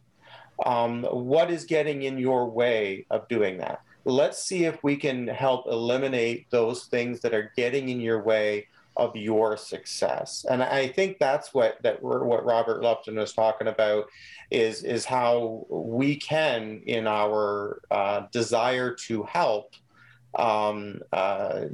[0.64, 3.83] Um, what is getting in your way of doing that?
[4.05, 8.66] let's see if we can help eliminate those things that are getting in your way
[8.96, 10.44] of your success.
[10.51, 14.07] And I think that's what that what Robert Lupton was talking about
[14.51, 19.75] is is how we can, in our uh, desire to help,
[20.35, 21.66] um, uh,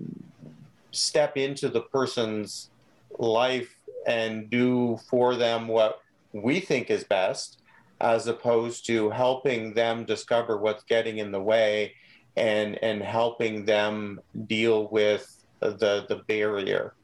[0.92, 2.70] step into the person's
[3.18, 3.74] life
[4.06, 6.00] and do for them what
[6.32, 7.58] we think is best,
[8.00, 11.94] as opposed to helping them discover what's getting in the way
[12.36, 16.94] and and helping them deal with the the barrier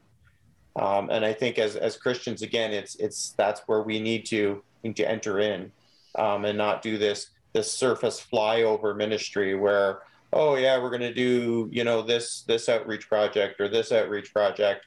[0.75, 4.61] um, and I think as, as Christians, again, it's it's that's where we need to
[4.83, 5.71] need to enter in,
[6.15, 9.99] um, and not do this this surface flyover ministry where
[10.33, 14.33] oh yeah we're going to do you know this this outreach project or this outreach
[14.33, 14.85] project.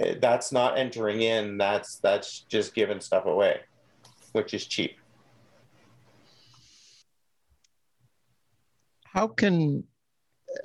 [0.00, 1.58] Eh, that's not entering in.
[1.58, 3.60] That's that's just giving stuff away,
[4.32, 4.98] which is cheap.
[9.14, 9.84] How can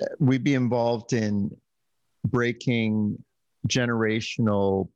[0.02, 1.56] eh, we be involved in
[2.26, 3.16] breaking
[3.68, 4.88] generational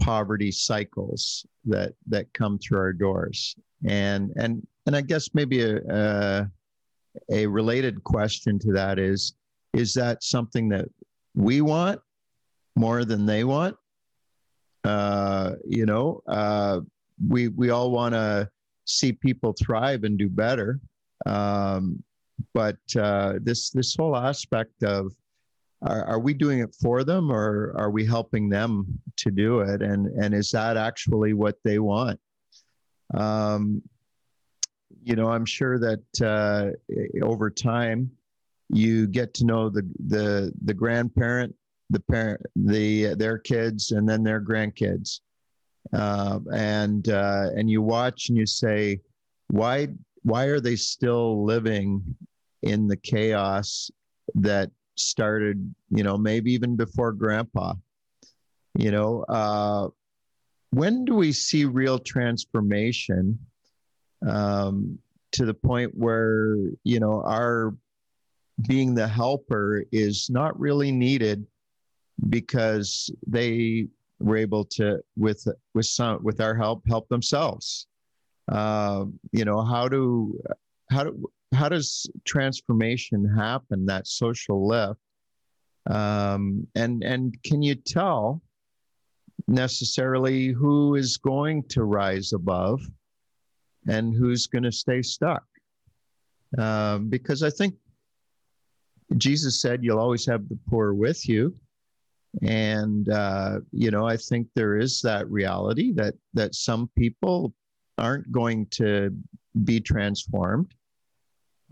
[0.00, 3.54] poverty cycles that that come through our doors?
[3.86, 6.46] And and and i guess maybe a, a,
[7.30, 9.34] a related question to that is
[9.72, 10.86] is that something that
[11.34, 12.00] we want
[12.76, 13.76] more than they want?
[14.84, 16.80] Uh, you know uh,
[17.28, 18.48] we we all want to
[18.86, 20.80] see people thrive and do better.
[21.26, 22.02] Um,
[22.54, 25.12] but uh, this this whole aspect of
[25.82, 29.82] are, are we doing it for them or are we helping them to do it?
[29.82, 32.20] And and is that actually what they want?
[33.14, 33.82] Um,
[35.04, 36.70] you know i'm sure that uh,
[37.24, 38.08] over time
[38.68, 41.54] you get to know the the the grandparent
[41.92, 45.20] the parent the their kids and then their grandkids.
[45.92, 48.98] Uh, and uh, and you watch and you say
[49.48, 49.88] why
[50.22, 52.02] why are they still living
[52.62, 53.90] in the chaos
[54.34, 57.74] that started, you know, maybe even before grandpa.
[58.78, 59.88] You know, uh,
[60.70, 63.38] when do we see real transformation
[64.26, 64.98] um,
[65.32, 67.74] to the point where, you know, our
[68.66, 71.46] being the helper is not really needed
[72.28, 73.88] because they
[74.20, 77.86] were able to with with some with our help help themselves
[78.50, 80.38] uh, you know how do
[80.92, 83.86] how do how does transformation happen?
[83.86, 85.00] That social lift,
[85.90, 88.42] um, and and can you tell
[89.48, 92.80] necessarily who is going to rise above
[93.88, 95.44] and who's going to stay stuck?
[96.58, 97.74] Um, because I think
[99.16, 101.54] Jesus said you'll always have the poor with you,
[102.42, 107.54] and uh, you know I think there is that reality that that some people
[107.98, 109.14] aren't going to
[109.64, 110.74] be transformed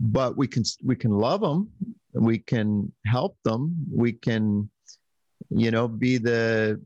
[0.01, 1.69] but we can we can love them
[2.13, 4.69] we can help them we can
[5.49, 6.79] you know be the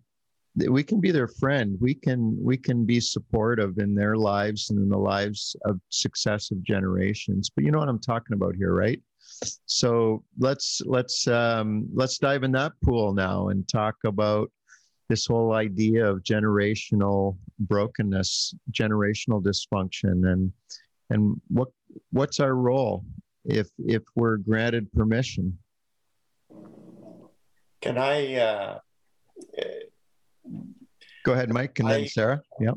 [0.70, 1.78] we can be their friend.
[1.82, 6.64] We can we can be supportive in their lives and in the lives of successive
[6.64, 7.50] generations.
[7.54, 9.02] But you know what i'm talking about here right?
[9.66, 14.50] So let's let's um, let's dive in that pool now and talk about
[15.10, 20.52] this whole idea of generational brokenness generational dysfunction and
[21.10, 21.70] and what
[22.12, 23.06] what's our role
[23.46, 25.58] if if we're granted permission?
[27.82, 28.36] Can I?
[28.36, 28.80] Uh,
[31.24, 32.42] Go ahead, Mike, and I, then Sarah.
[32.60, 32.76] Yep.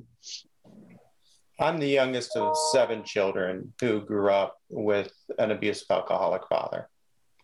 [1.61, 6.88] I'm the youngest of seven children who grew up with an abusive alcoholic father.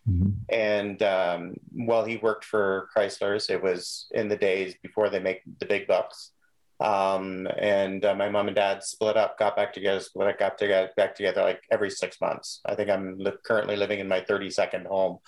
[0.09, 0.29] Mm-hmm.
[0.49, 5.41] And um, while he worked for Chrysler's, it was in the days before they make
[5.59, 6.31] the big bucks.
[6.79, 10.57] Um, and uh, my mom and dad split up, got back together, split up, got
[10.57, 12.59] together, back together like every six months.
[12.65, 15.19] I think I'm li- currently living in my 32nd home,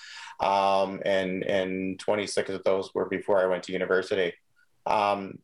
[0.41, 4.33] um, and and 26 of those were before I went to university.
[4.86, 5.39] Um,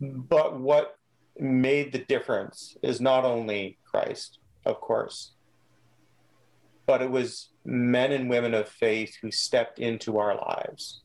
[0.00, 0.98] but what
[1.38, 5.32] made the difference is not only Christ, of course,
[6.86, 11.03] but it was men and women of faith who stepped into our lives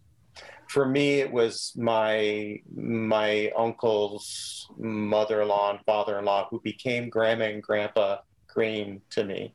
[0.69, 8.19] for me, it was my my uncle's mother-in-law and father-in-law who became grandma and grandpa
[8.47, 9.53] Green to me.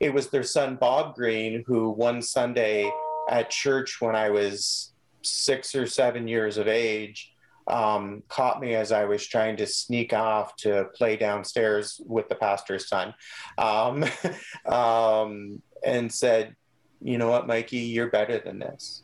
[0.00, 2.90] It was their son Bob Green who one Sunday
[3.28, 4.92] at church when I was
[5.22, 7.32] six or seven years of age
[7.66, 12.36] um, caught me as I was trying to sneak off to play downstairs with the
[12.36, 13.12] pastor's son,
[13.58, 14.04] um,
[14.66, 16.54] um, and said,
[17.02, 19.02] "You know what, Mikey, you're better than this."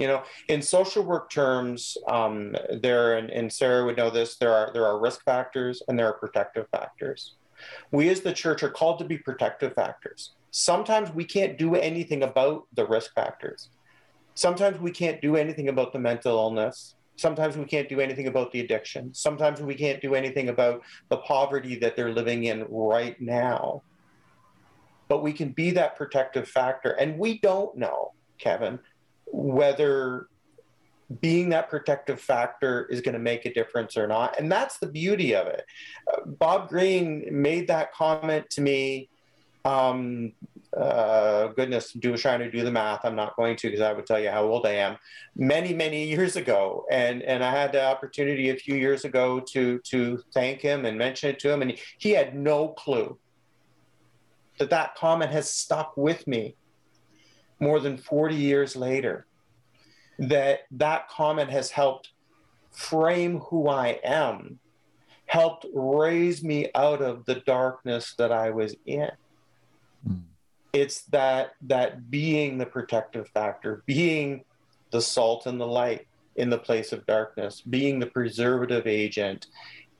[0.00, 4.52] You know in social work terms um, there and, and sarah would know this there
[4.52, 7.36] are there are risk factors and there are protective factors
[7.92, 12.22] we as the church are called to be protective factors sometimes we can't do anything
[12.22, 13.68] about the risk factors.
[14.34, 16.94] Sometimes we can't do anything about the mental illness.
[17.16, 19.12] Sometimes we can't do anything about the addiction.
[19.12, 23.82] Sometimes we can't do anything about the poverty that they're living in right now.
[25.08, 26.92] But we can be that protective factor.
[26.92, 28.78] And we don't know, Kevin,
[29.32, 30.28] whether
[31.20, 34.38] being that protective factor is going to make a difference or not.
[34.38, 35.64] And that's the beauty of it.
[36.12, 39.08] Uh, Bob Greene made that comment to me.
[39.64, 40.32] Um,
[40.76, 43.04] uh, goodness, do trying to do the math.
[43.04, 44.96] I'm not going to because I would tell you how old I am.
[45.34, 49.80] Many, many years ago, and and I had the opportunity a few years ago to
[49.80, 53.18] to thank him and mention it to him, and he had no clue
[54.58, 56.54] that that comment has stuck with me
[57.60, 59.26] more than 40 years later
[60.18, 62.10] that that comment has helped
[62.70, 64.58] frame who I am,
[65.26, 69.10] helped raise me out of the darkness that I was in.
[70.06, 70.22] Mm.
[70.72, 74.44] It's that that being the protective factor, being
[74.90, 76.06] the salt and the light
[76.36, 79.46] in the place of darkness, being the preservative agent,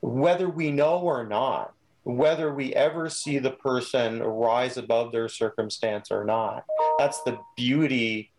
[0.00, 1.74] whether we know or not,
[2.04, 6.64] whether we ever see the person rise above their circumstance or not.
[6.98, 8.32] That's the beauty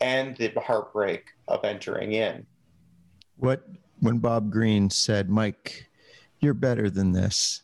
[0.00, 2.46] and the heartbreak of entering in.
[3.36, 3.66] What
[4.00, 5.88] when Bob Greene said, "Mike,
[6.40, 7.62] you're better than this."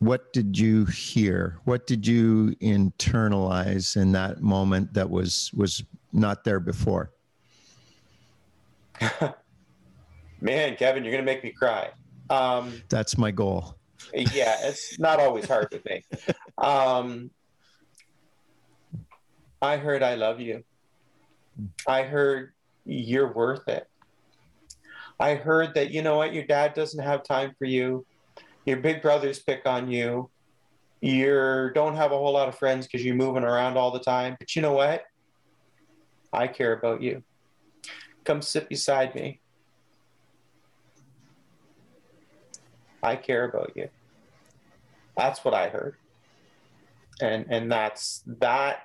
[0.00, 1.58] What did you hear?
[1.64, 5.82] What did you internalize in that moment that was was
[6.12, 7.12] not there before?
[10.40, 11.90] Man, Kevin, you're going to make me cry.
[12.30, 13.77] Um, That's my goal.
[14.12, 16.04] Yeah, it's not always hard with me.
[16.56, 17.30] Um,
[19.60, 20.64] I heard I love you.
[21.86, 22.52] I heard
[22.84, 23.86] you're worth it.
[25.20, 28.06] I heard that, you know what, your dad doesn't have time for you.
[28.64, 30.30] Your big brothers pick on you.
[31.00, 34.36] You don't have a whole lot of friends because you're moving around all the time.
[34.38, 35.04] But you know what?
[36.32, 37.22] I care about you.
[38.24, 39.40] Come sit beside me.
[43.02, 43.88] I care about you.
[45.16, 45.96] That's what I heard.
[47.20, 48.82] And and that's that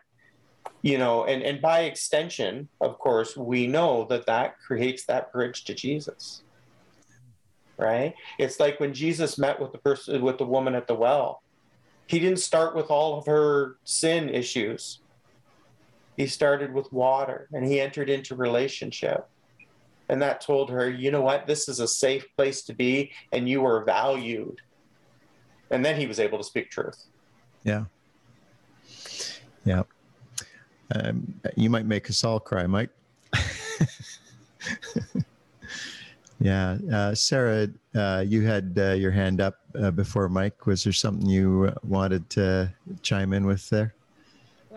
[0.82, 5.66] you know and and by extension of course we know that that creates that bridge
[5.66, 6.42] to jesus.
[7.78, 8.16] Right?
[8.40, 11.42] It's like when jesus met with the person with the woman at the well.
[12.08, 15.00] He didn't start with all of her sin issues.
[16.18, 19.28] He started with water and he entered into relationship
[20.10, 23.48] and that told her you know what this is a safe place to be and
[23.48, 24.60] you are valued
[25.72, 27.06] and then he was able to speak truth
[27.64, 27.86] yeah
[29.66, 29.84] yeah
[30.96, 32.90] um, you might make us all cry, Mike.
[36.40, 40.66] yeah, uh, Sarah, uh, you had uh, your hand up uh, before Mike.
[40.66, 43.96] Was there something you wanted to chime in with there?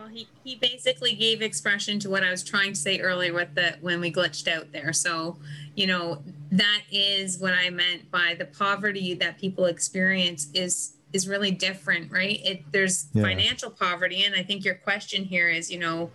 [0.07, 3.57] Well, he, he basically gave expression to what I was trying to say earlier with
[3.57, 4.93] the when we glitched out there.
[4.93, 5.37] So,
[5.75, 11.27] you know, that is what I meant by the poverty that people experience is is
[11.27, 12.39] really different, right?
[12.45, 13.23] It there's yeah.
[13.25, 16.13] financial poverty, and I think your question here is, you know,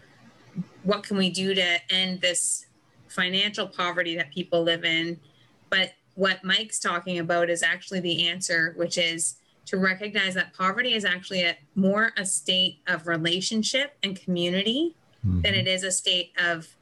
[0.84, 2.68] what can we do to end this
[3.10, 5.20] financial poverty that people live in?
[5.70, 9.36] But what Mike's talking about is actually the answer, which is
[9.72, 15.39] to recognize that poverty is actually a more a state of relationship and community mm-hmm.
[15.41, 16.76] than it is a state of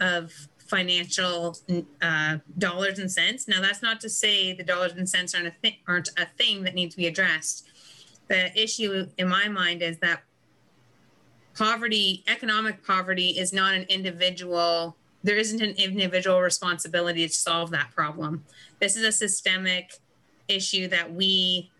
[0.00, 1.56] of financial
[2.02, 3.46] uh, dollars and cents.
[3.46, 6.64] Now, that's not to say the dollars and cents aren't a, thi- aren't a thing
[6.64, 7.66] that needs to be addressed.
[8.26, 10.24] The issue in my mind is that
[11.56, 14.96] poverty, economic poverty, is not an individual.
[15.22, 18.44] There isn't an individual responsibility to solve that problem.
[18.78, 19.94] This is a systemic
[20.48, 21.70] issue that we,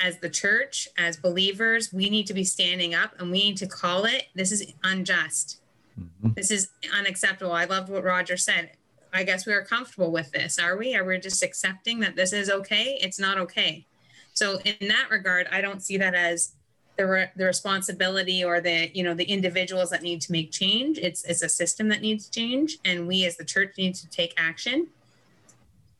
[0.00, 3.66] as the church, as believers, we need to be standing up and we need to
[3.66, 4.24] call it.
[4.34, 5.60] This is unjust
[5.98, 6.32] Mm-hmm.
[6.34, 7.52] This is unacceptable.
[7.52, 8.70] I loved what Roger said.
[9.12, 10.94] I guess we are comfortable with this, are we?
[10.94, 12.98] Are we just accepting that this is okay?
[13.00, 13.86] It's not okay.
[14.34, 16.52] So in that regard, I don't see that as
[16.96, 20.98] the, re- the responsibility or the you know the individuals that need to make change.
[20.98, 24.34] It's it's a system that needs change, and we as the church need to take
[24.36, 24.88] action.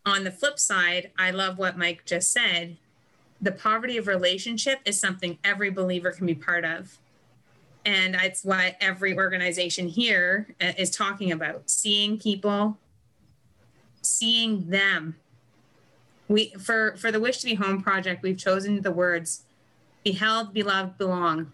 [0.04, 2.76] On the flip side, I love what Mike just said.
[3.40, 6.98] The poverty of relationship is something every believer can be part of.
[7.84, 12.78] And it's what every organization here uh, talking about seeing people
[14.02, 15.16] seeing them.
[16.28, 19.44] We for for the wish to be home project we've chosen the words
[20.04, 21.52] beheld beloved belong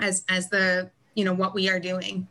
[0.00, 2.28] as as the you know what we are doing.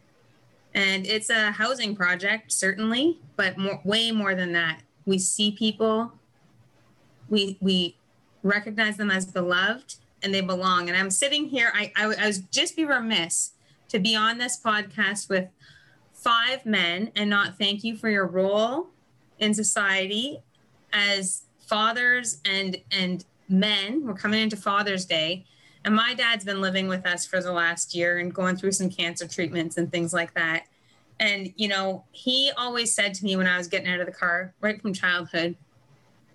[0.74, 4.82] And it's a housing project certainly but more, way more than that.
[5.06, 6.14] We see people
[7.30, 7.98] we we
[8.44, 10.88] recognize them as beloved and they belong.
[10.88, 13.52] And I'm sitting here, I, I, I was just be remiss
[13.90, 15.50] to be on this podcast with
[16.14, 18.88] five men and not thank you for your role
[19.40, 20.42] in society
[20.94, 24.06] as fathers and and men.
[24.06, 25.46] We're coming into Father's Day.
[25.84, 28.90] And my dad's been living with us for the last year and going through some
[28.90, 30.66] cancer treatments and things like that.
[31.20, 34.12] And, you know, he always said to me when I was getting out of the
[34.12, 35.56] car, right from childhood,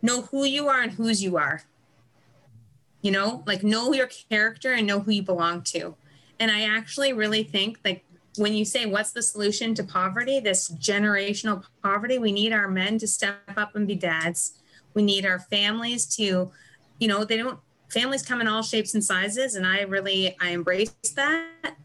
[0.02, 1.62] know who you are and whose you are.
[3.06, 5.94] You know, like know your character and know who you belong to.
[6.40, 8.04] And I actually really think like
[8.36, 12.98] when you say what's the solution to poverty, this generational poverty, we need our men
[12.98, 14.58] to step up and be dads.
[14.94, 16.50] We need our families to,
[16.98, 17.60] you know, they don't
[17.92, 21.76] families come in all shapes and sizes and I really I embrace that.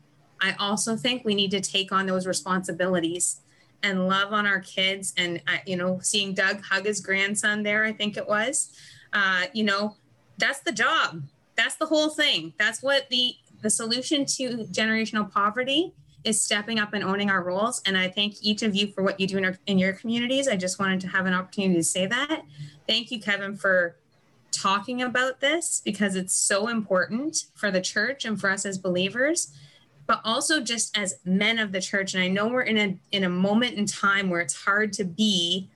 [0.41, 3.41] I also think we need to take on those responsibilities
[3.83, 7.83] and love on our kids and uh, you know seeing doug hug his grandson there
[7.83, 8.75] i think it was
[9.13, 9.95] uh, you know
[10.41, 11.23] that's the job.
[11.55, 12.53] That's the whole thing.
[12.57, 17.81] That's what the the solution to generational poverty is stepping up and owning our roles.
[17.85, 20.47] And i thank each of you for what you do in, our, in your communities.
[20.47, 22.41] I just wanted to have an opportunity to say that.
[22.87, 23.97] Thank you kevin for
[24.51, 29.53] talking about this because it's so important for the church and for us as believers
[30.07, 32.15] but also just as men of the church.
[32.15, 35.03] And i know we're in a in a moment in time where it's hard to
[35.05, 35.69] be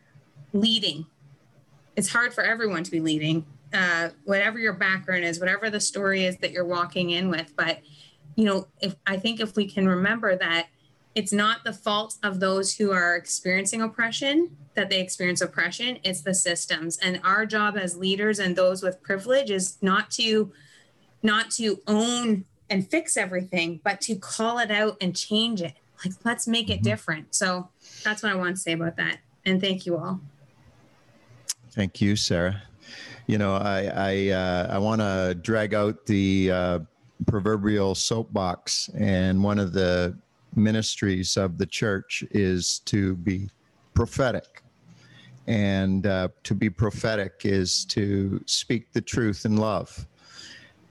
[0.54, 1.06] leading.
[1.96, 3.46] It's hard for everyone to be leading
[3.76, 7.80] uh, whatever your background is whatever the story is that you're walking in with but
[8.36, 10.68] you know if i think if we can remember that
[11.14, 16.22] it's not the fault of those who are experiencing oppression that they experience oppression it's
[16.22, 20.52] the systems and our job as leaders and those with privilege is not to
[21.22, 25.74] not to own and fix everything, but to call it out and change it.
[26.04, 26.84] Like, let's make it mm-hmm.
[26.84, 27.36] different.
[27.36, 27.70] So
[28.04, 29.20] that's what I want to say about that.
[29.46, 30.22] And thank you all.
[31.72, 32.64] Thank you, Sarah.
[33.28, 36.80] You know, I I, uh, I want to drag out the uh,
[37.26, 40.18] proverbial soapbox, and one of the
[40.56, 43.50] ministries of the church is to be
[43.94, 44.62] prophetic.
[45.48, 50.08] And uh, to be prophetic is to speak the truth in love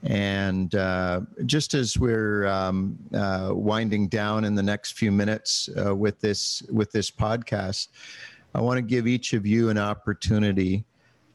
[0.05, 5.95] and uh, just as we're um, uh, winding down in the next few minutes uh,
[5.95, 7.87] with this with this podcast,
[8.53, 10.85] I want to give each of you an opportunity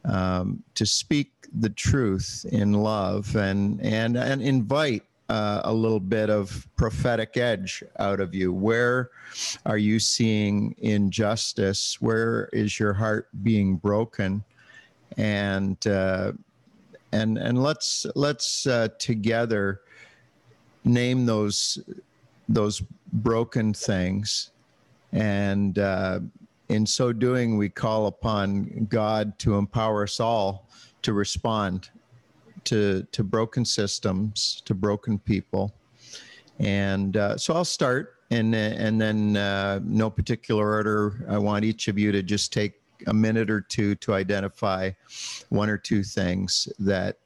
[0.05, 6.29] um, to speak the truth in love and and and invite uh, a little bit
[6.29, 8.53] of prophetic edge out of you.
[8.53, 9.11] Where
[9.65, 12.01] are you seeing injustice?
[12.01, 14.43] Where is your heart being broken?
[15.17, 16.33] And uh,
[17.13, 19.83] and and let's let's uh, together
[20.85, 21.79] name those
[22.49, 22.83] those
[23.13, 24.51] broken things
[25.13, 26.21] and uh,
[26.71, 30.69] in so doing we call upon god to empower us all
[31.03, 31.91] to respond
[32.65, 35.75] to to broken systems to broken people.
[36.59, 41.25] And uh, so i'll start and and then uh, no particular order.
[41.29, 42.75] I want each of you to just take
[43.07, 44.91] a minute or two to identify
[45.49, 47.17] one or two things that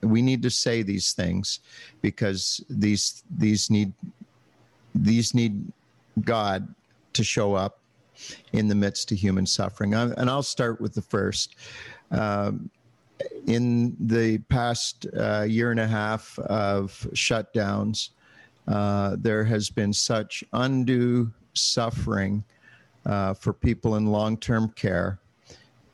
[0.00, 1.60] we need to say these things
[2.02, 3.92] because these these need
[4.94, 5.72] these need
[6.22, 6.72] God
[7.14, 7.80] to show up
[8.52, 9.94] in the midst of human suffering.
[9.94, 11.56] And I'll start with the first.
[12.10, 12.70] Um,
[13.46, 18.10] in the past uh, year and a half of shutdowns,
[18.66, 22.42] uh, there has been such undue suffering
[23.06, 25.20] uh, for people in long term care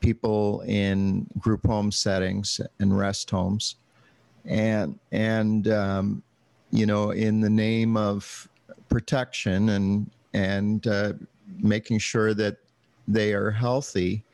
[0.00, 3.76] people in group home settings and rest homes,
[4.44, 6.22] and and um,
[6.70, 8.48] you know, in the name of
[8.88, 11.12] protection and and uh,
[11.58, 12.56] making sure that
[13.08, 14.24] they are healthy.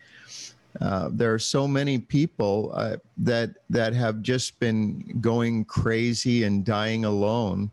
[0.81, 6.65] Uh, there are so many people uh, that that have just been going crazy and
[6.65, 7.71] dying alone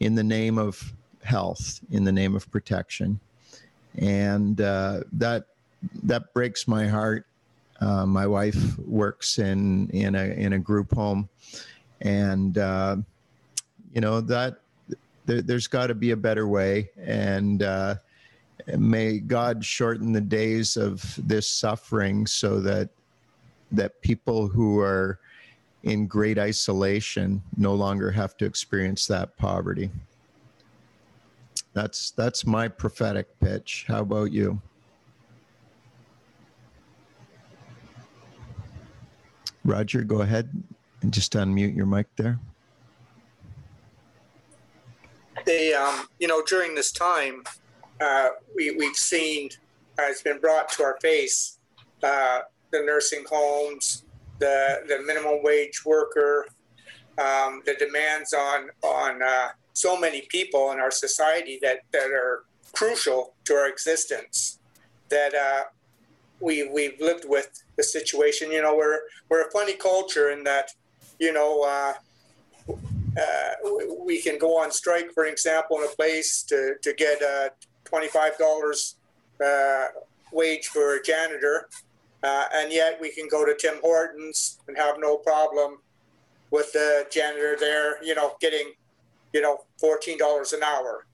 [0.00, 3.18] in the name of health, in the name of protection,
[3.96, 5.46] and uh, that
[6.02, 7.26] that breaks my heart
[7.82, 11.28] uh, my wife works in in a in a group home,
[12.00, 12.96] and uh,
[13.92, 14.60] you know that
[15.26, 16.90] there, has got to be a better way.
[16.96, 17.96] And uh,
[18.78, 22.88] may God shorten the days of this suffering so that
[23.70, 25.18] that people who are
[25.82, 29.90] in great isolation no longer have to experience that poverty.
[31.72, 33.86] That's that's my prophetic pitch.
[33.88, 34.60] How about you?
[39.64, 40.50] Roger, go ahead
[41.02, 42.38] and just unmute your mic there.
[45.44, 47.42] They, um, you know, during this time,
[48.02, 49.48] uh, we, we've seen,
[49.98, 51.58] uh, it's been brought to our face,
[52.02, 52.40] uh,
[52.70, 54.04] the nursing homes,
[54.38, 56.46] the, the minimum wage worker,
[57.18, 62.44] um, the demands on on uh, so many people in our society that that are
[62.72, 64.58] crucial to our existence.
[65.10, 65.64] That uh,
[66.40, 68.50] we we've lived with the situation.
[68.50, 70.70] You know, we're we're a funny culture in that
[71.18, 71.62] you know.
[71.62, 71.92] Uh,
[73.14, 73.50] uh,
[74.06, 77.50] we can go on strike, for example, in a place to, to get uh,
[77.92, 78.94] $25
[79.44, 79.86] uh,
[80.32, 81.68] wage for a janitor,
[82.22, 85.78] uh, and yet we can go to Tim Hortons and have no problem
[86.50, 88.72] with the janitor there, you know, getting,
[89.32, 91.06] you know, $14 an hour.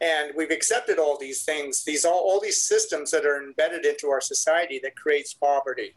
[0.00, 4.08] And we've accepted all these things, these all, all these systems that are embedded into
[4.08, 5.94] our society that creates poverty.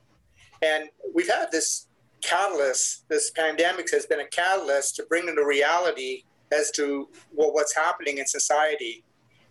[0.62, 1.88] And we've had this
[2.22, 7.76] catalyst, this pandemic has been a catalyst to bring into reality as to well, what's
[7.76, 9.04] happening in society.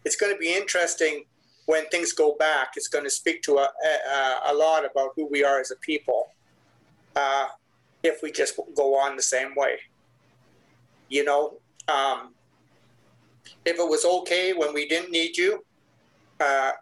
[0.08, 1.26] It's going to be interesting
[1.66, 2.68] when things go back.
[2.76, 3.68] It's going to speak to a,
[4.08, 6.28] a, a lot about who we are as a people
[7.14, 7.48] uh,
[8.02, 9.74] if we just go on the same way.
[11.10, 12.32] You know, um,
[13.66, 15.62] if it was okay when we didn't need you
[16.40, 16.72] uh,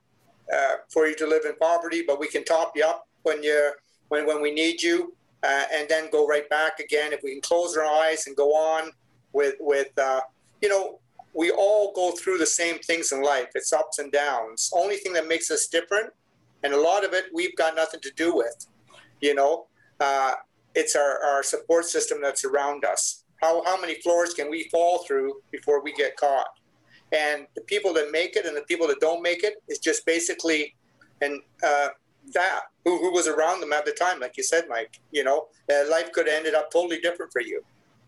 [0.57, 3.72] uh, for you to live in poverty, but we can top you up when you
[4.07, 7.12] when when we need you, uh, and then go right back again.
[7.12, 8.93] If we can close our eyes and go on
[9.33, 10.20] with with uh,
[10.62, 11.01] you know,
[11.37, 13.49] we all go through the same things in life.
[13.55, 14.70] It's ups and downs.
[14.74, 16.11] Only thing that makes us different,
[16.62, 18.66] and a lot of it we've got nothing to do with.
[19.20, 19.66] You know,
[20.01, 20.32] uh,
[20.74, 23.24] it's our, our support system that's around us.
[23.43, 26.49] How how many floors can we fall through before we get caught?
[27.12, 30.05] And the people that make it and the people that don't make it is just
[30.07, 30.74] basically
[31.20, 31.89] and uh,
[32.34, 35.47] that who, who was around them at the time like you said mike you know
[35.72, 37.62] uh, life could have ended up totally different for you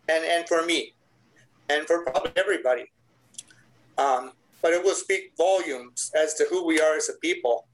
[0.09, 0.93] and and for me
[1.69, 2.91] and for probably everybody
[3.99, 4.33] um,
[4.63, 7.67] but it will speak volumes as to who we are as a people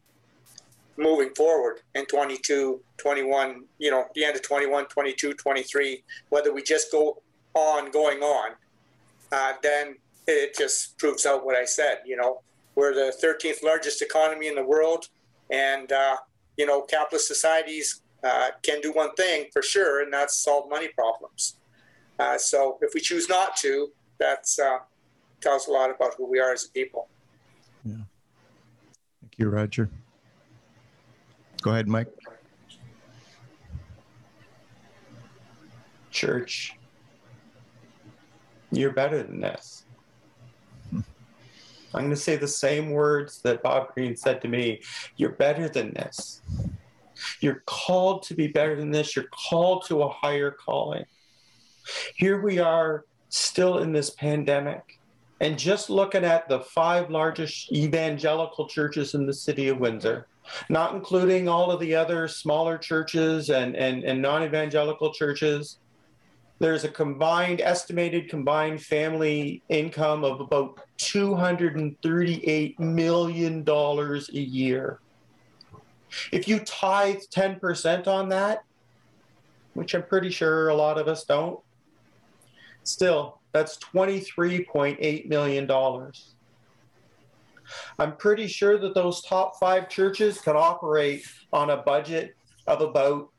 [0.96, 6.62] moving forward in 22 21 you know the end of 21 22 23 whether we
[6.62, 7.20] just go
[7.54, 8.52] on going on
[9.32, 9.96] uh, then
[10.28, 12.40] it just proves out what i said you know
[12.76, 15.08] we're the 13th largest economy in the world
[15.50, 16.16] and uh,
[16.56, 20.88] you know, capitalist societies uh, can do one thing for sure, and that's solve money
[20.88, 21.56] problems.
[22.18, 24.78] Uh, so if we choose not to, that's uh,
[25.44, 27.08] tells a lot about who we are as a people.
[27.84, 27.96] Yeah.
[29.20, 29.90] Thank you, Roger.
[31.60, 32.08] Go ahead, Mike.
[36.10, 36.78] Church,
[38.70, 39.84] you're better than this.
[40.90, 41.00] Hmm.
[41.92, 44.80] I'm going to say the same words that Bob Green said to me.
[45.16, 46.40] You're better than this.
[47.40, 49.14] You're called to be better than this.
[49.14, 51.04] You're called to a higher calling.
[52.14, 55.00] Here we are still in this pandemic.
[55.40, 60.26] And just looking at the five largest evangelical churches in the city of Windsor,
[60.68, 65.78] not including all of the other smaller churches and, and, and non evangelical churches,
[66.60, 75.00] there's a combined estimated combined family income of about 238 million dollars a year.
[76.30, 78.64] If you tithe 10% on that
[79.74, 81.60] which i'm pretty sure a lot of us don't
[82.84, 86.34] still that's 23.8 million dollars.
[87.98, 92.36] I'm pretty sure that those top 5 churches could operate on a budget
[92.66, 93.30] of about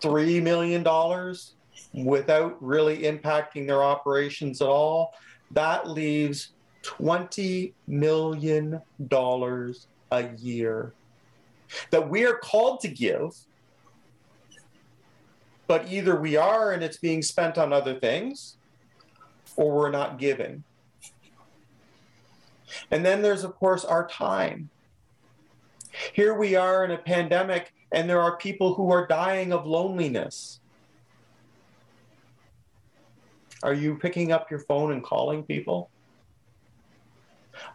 [0.00, 1.54] 3 million dollars
[1.92, 5.12] without really impacting their operations at all,
[5.50, 8.80] that leaves $20 million
[10.10, 10.92] a year
[11.90, 13.36] that we are called to give,
[15.66, 18.56] but either we are and it's being spent on other things,
[19.56, 20.64] or we're not giving.
[22.90, 24.70] And then there's, of course, our time.
[26.12, 30.60] Here we are in a pandemic, and there are people who are dying of loneliness.
[33.62, 35.90] Are you picking up your phone and calling people?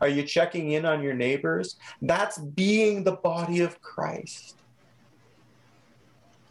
[0.01, 1.78] Are you checking in on your neighbors?
[2.01, 4.55] That's being the body of Christ.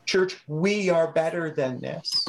[0.07, 2.24] Church, we are better than this.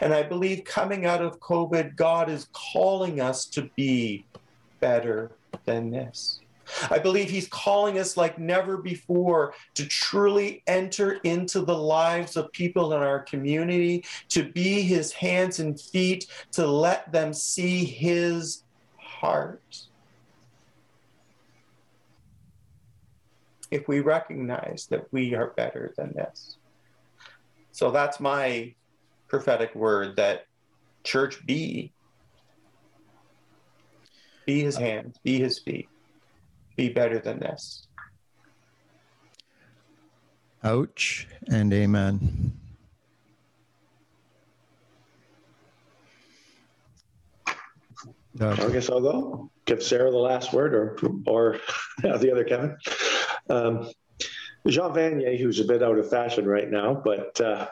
[0.00, 4.24] And I believe coming out of COVID, God is calling us to be
[4.80, 5.32] better
[5.64, 6.40] than this.
[6.90, 12.52] I believe He's calling us like never before to truly enter into the lives of
[12.52, 18.62] people in our community, to be His hands and feet, to let them see His
[18.96, 19.82] heart.
[23.70, 26.56] If we recognize that we are better than this.
[27.72, 28.74] So that's my
[29.30, 30.46] prophetic word that
[31.04, 31.92] church be.
[34.46, 35.88] Be his hands, be his feet
[36.80, 37.86] be better than this.
[40.64, 42.52] Ouch and amen.
[48.40, 49.50] I guess I'll go.
[49.66, 51.58] Give Sarah the last word, or or
[52.02, 52.78] the other Kevin.
[53.50, 53.90] Um,
[54.66, 57.68] Jean Vanier, who's a bit out of fashion right now, but uh,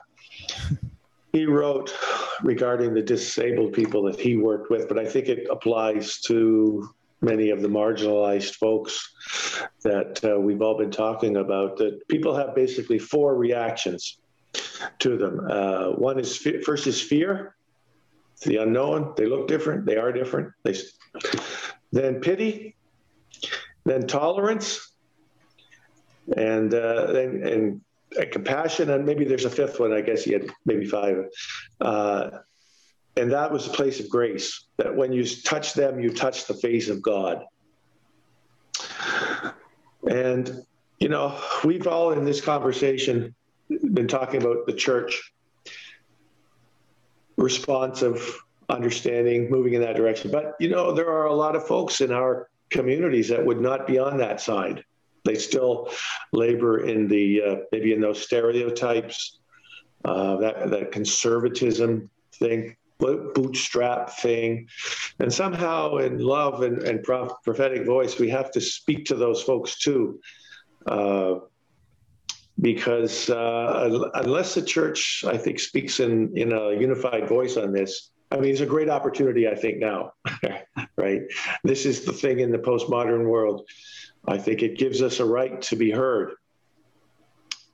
[1.38, 1.94] he wrote
[2.42, 7.50] regarding the disabled people that he worked with, but I think it applies to many
[7.50, 8.92] of the marginalized folks
[9.82, 11.76] that uh, we've all been talking about.
[11.76, 14.18] That people have basically four reactions
[14.98, 15.46] to them.
[15.48, 17.54] Uh, one is first is fear,
[18.42, 19.14] the unknown.
[19.16, 19.86] They look different.
[19.86, 20.52] They are different.
[20.64, 20.74] They
[21.92, 22.74] then pity,
[23.84, 24.92] then tolerance,
[26.36, 27.80] and uh, and, and
[28.30, 29.92] compassion, and maybe there's a fifth one.
[29.92, 31.26] I guess he had maybe five.
[31.80, 32.30] Uh,
[33.16, 34.64] and that was a place of grace.
[34.76, 37.44] That when you touch them, you touch the face of God.
[40.08, 40.62] And
[40.98, 43.34] you know, we've all in this conversation
[43.68, 45.32] been talking about the church
[47.36, 50.30] responsive, understanding, moving in that direction.
[50.30, 53.86] But you know, there are a lot of folks in our communities that would not
[53.86, 54.84] be on that side.
[55.24, 55.90] They still
[56.32, 59.38] labor in the uh, maybe in those stereotypes,
[60.04, 64.68] uh, that that conservatism thing, bootstrap thing,
[65.18, 69.78] and somehow in love and, and prophetic voice, we have to speak to those folks
[69.78, 70.20] too.
[70.86, 71.40] Uh,
[72.60, 78.10] because uh, unless the church, I think, speaks in, in a unified voice on this,
[78.30, 80.12] I mean, it's a great opportunity, I think, now,
[80.96, 81.22] right?
[81.64, 83.68] This is the thing in the postmodern world.
[84.26, 86.32] I think it gives us a right to be heard.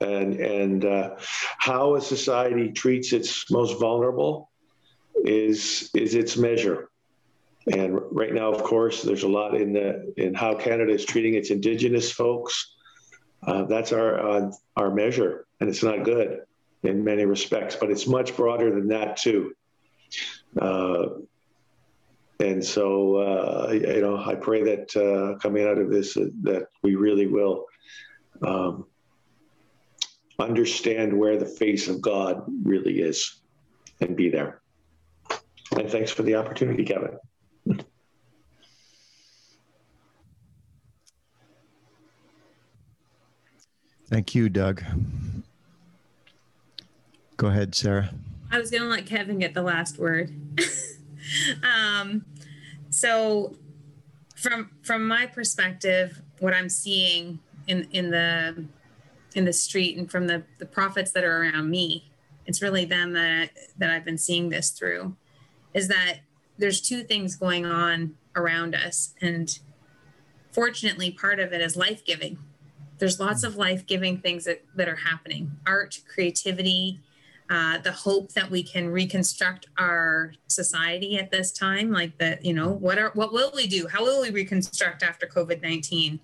[0.00, 1.16] And, and uh,
[1.58, 4.50] how a society treats its most vulnerable
[5.24, 6.90] is, is its measure.
[7.72, 11.32] And right now, of course, there's a lot in the in how Canada is treating
[11.32, 12.74] its Indigenous folks,
[13.46, 16.40] uh, that's our uh, our measure, and it's not good
[16.82, 19.54] in many respects, but it's much broader than that too.
[20.60, 21.06] Uh,
[22.40, 26.66] and so, uh, you know, I pray that uh, coming out of this, uh, that
[26.82, 27.64] we really will
[28.42, 28.86] um,
[30.38, 33.40] understand where the face of God really is,
[34.00, 34.62] and be there.
[35.76, 37.18] And thanks for the opportunity, Kevin.
[44.08, 44.82] Thank you, Doug.
[47.36, 48.10] Go ahead, Sarah.
[48.50, 50.32] I was going to let Kevin get the last word.
[51.62, 52.24] um,
[52.90, 53.56] so,
[54.36, 58.66] from from my perspective, what I'm seeing in in the
[59.34, 62.10] in the street and from the the prophets that are around me,
[62.46, 65.16] it's really them that that I've been seeing this through.
[65.72, 66.20] Is that
[66.58, 69.58] there's two things going on around us, and
[70.52, 72.38] fortunately, part of it is life giving
[72.98, 77.00] there's lots of life-giving things that, that are happening art creativity
[77.50, 82.54] uh, the hope that we can reconstruct our society at this time like that you
[82.54, 83.86] know what are what will we do?
[83.86, 86.18] How will we reconstruct after covid-19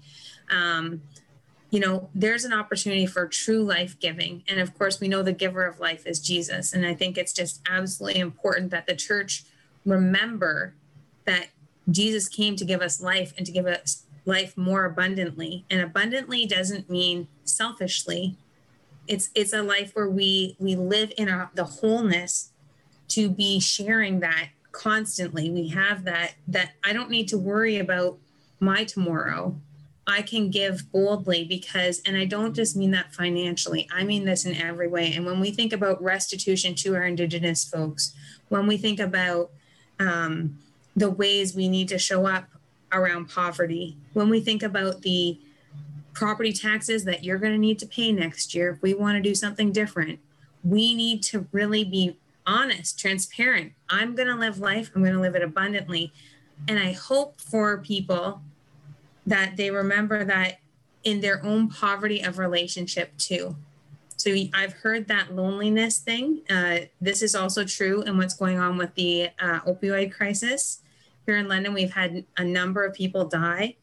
[0.50, 1.02] um,
[1.70, 4.42] you know there's an opportunity for true life giving.
[4.48, 6.72] And of course we know the giver of life is jesus.
[6.72, 9.44] And i think it's just absolutely important that the church
[9.84, 10.74] remember
[11.26, 11.48] that
[11.90, 15.64] jesus came to give us life and to give us life more abundantly.
[15.70, 18.36] And abundantly doesn't mean selfishly
[19.10, 22.52] it's it's a life where we we live in our, the wholeness
[23.08, 25.50] to be sharing that constantly.
[25.50, 28.18] We have that that i don't need to worry about
[28.60, 29.56] my tomorrow.
[30.06, 33.88] I can give boldly because and i don't just mean that financially.
[33.92, 35.12] I mean this in every way.
[35.12, 38.14] And when we think about restitution to our indigenous folks
[38.48, 39.50] when we think about
[39.98, 40.58] um,
[40.96, 42.48] the ways we need to show up
[42.92, 43.96] around poverty.
[44.12, 45.38] When we think about the
[46.12, 49.22] property taxes that you're going to need to pay next year, if we want to
[49.22, 50.20] do something different,
[50.62, 53.72] we need to really be honest, transparent.
[53.88, 56.12] I'm going to live life, I'm going to live it abundantly.
[56.68, 58.42] And I hope for people
[59.26, 60.58] that they remember that
[61.04, 63.56] in their own poverty of relationship too.
[64.16, 66.42] So I've heard that loneliness thing.
[66.50, 70.82] Uh, this is also true in what's going on with the uh, opioid crisis
[71.30, 73.76] here in London, we've had a number of people die.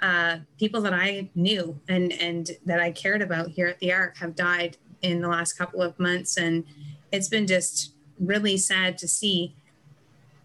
[0.00, 4.16] Uh, people that I knew and and that I cared about here at the Ark
[4.18, 6.64] have died in the last couple of months, and
[7.12, 9.54] it's been just really sad to see.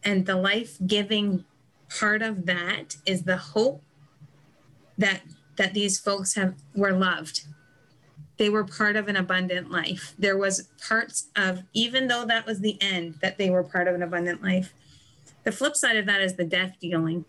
[0.03, 1.45] And the life giving
[1.89, 3.82] part of that is the hope
[4.97, 5.22] that
[5.56, 7.45] that these folks have were loved
[8.38, 12.60] they were part of an abundant life there was parts of even though that was
[12.60, 14.74] the end that they were part of an abundant life
[15.45, 17.24] the flip side of that is the death dealing.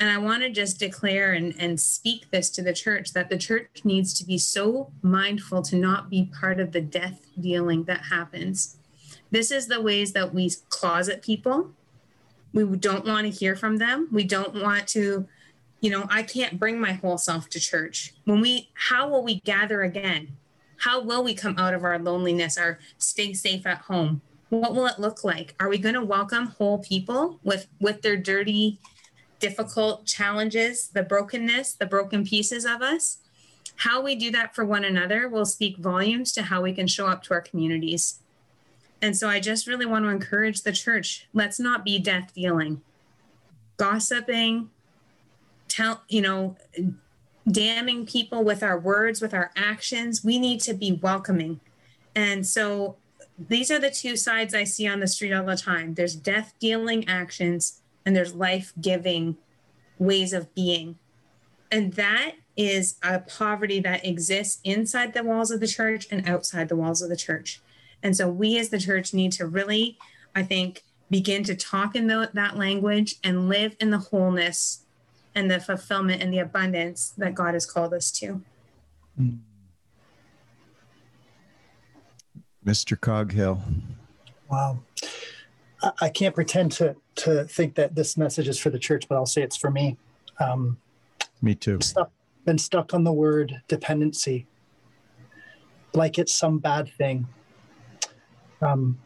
[0.00, 3.38] And I want to just declare and, and speak this to the church that the
[3.38, 8.06] church needs to be so mindful to not be part of the death dealing that
[8.10, 8.76] happens.
[9.30, 11.70] This is the ways that we closet people.
[12.52, 14.08] We don't want to hear from them.
[14.12, 15.26] We don't want to,
[15.80, 18.14] you know, I can't bring my whole self to church.
[18.24, 20.36] When we, how will we gather again?
[20.78, 24.20] How will we come out of our loneliness, our stay safe at home?
[24.50, 25.54] What will it look like?
[25.58, 28.78] Are we going to welcome whole people with with their dirty,
[29.44, 33.18] difficult challenges, the brokenness, the broken pieces of us?
[33.76, 37.08] How we do that for one another will speak volumes to how we can show
[37.08, 38.20] up to our communities.
[39.02, 42.80] And so I just really want to encourage the church let's not be death dealing,
[43.76, 44.70] gossiping,
[45.68, 46.56] tell, you know,
[47.46, 50.24] damning people with our words, with our actions.
[50.24, 51.60] We need to be welcoming.
[52.14, 52.96] And so
[53.38, 56.54] these are the two sides I see on the street all the time there's death
[56.58, 59.36] dealing actions, and there's life giving
[59.98, 60.98] ways of being.
[61.70, 66.68] And that is a poverty that exists inside the walls of the church and outside
[66.68, 67.60] the walls of the church.
[68.02, 69.98] And so we as the church need to really,
[70.34, 74.82] I think, begin to talk in the, that language and live in the wholeness
[75.34, 78.42] and the fulfillment and the abundance that God has called us to.
[79.16, 79.34] Hmm.
[82.64, 82.98] Mr.
[82.98, 83.60] Coghill.
[84.50, 84.78] Wow.
[86.00, 89.26] I can't pretend to to think that this message is for the church, but I'll
[89.26, 89.96] say it's for me.
[90.40, 90.78] Um,
[91.42, 91.78] me too.
[91.80, 92.10] Stuck,
[92.44, 94.46] been stuck on the word dependency,
[95.92, 97.26] like it's some bad thing
[98.64, 98.98] um,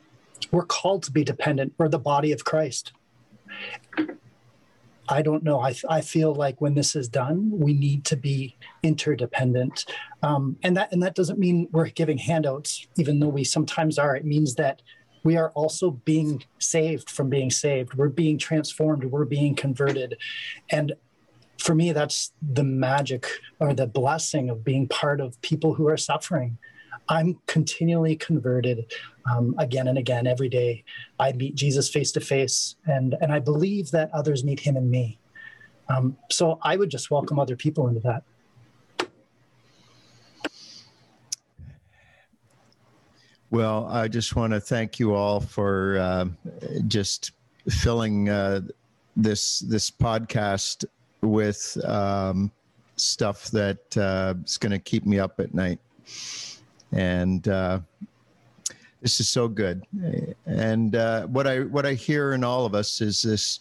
[0.51, 1.75] we're called to be dependent.
[1.79, 2.93] We're the body of Christ.
[5.11, 5.61] I don't know.
[5.61, 9.87] I, I feel like when this is done, we need to be interdependent,
[10.23, 14.15] um, and that and that doesn't mean we're giving handouts, even though we sometimes are.
[14.15, 14.83] It means that
[15.25, 17.95] we are also being saved from being saved.
[17.95, 19.05] We're being transformed.
[19.05, 20.17] We're being converted,
[20.71, 20.95] and
[21.59, 23.27] for me, that's the magic
[23.59, 26.59] or the blessing of being part of people who are suffering.
[27.09, 28.93] I'm continually converted
[29.31, 30.85] um, again and again every day.
[31.19, 34.91] I meet Jesus face to face, and and I believe that others meet Him in
[34.91, 35.19] me.
[35.89, 38.23] Um, so I would just welcome other people into that.
[43.51, 46.27] Well, I just want to thank you all for uh,
[46.87, 47.33] just
[47.69, 48.61] filling uh,
[49.17, 50.85] this this podcast
[51.23, 52.51] with um,
[52.97, 55.81] stuff that uh, is going to keep me up at night
[56.93, 57.81] and uh,
[59.01, 59.85] this is so good.
[60.47, 63.61] And uh, what I what I hear in all of us is this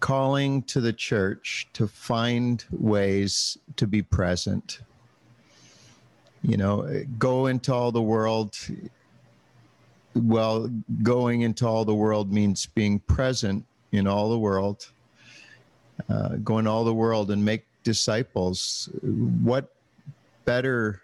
[0.00, 4.80] calling to the church to find ways to be present.
[6.42, 8.56] You know, go into all the world.
[10.14, 10.70] Well,
[11.02, 14.90] going into all the world means being present in all the world.
[16.08, 18.88] Uh, go in all the world and make disciples.
[19.02, 19.74] What
[20.44, 21.02] better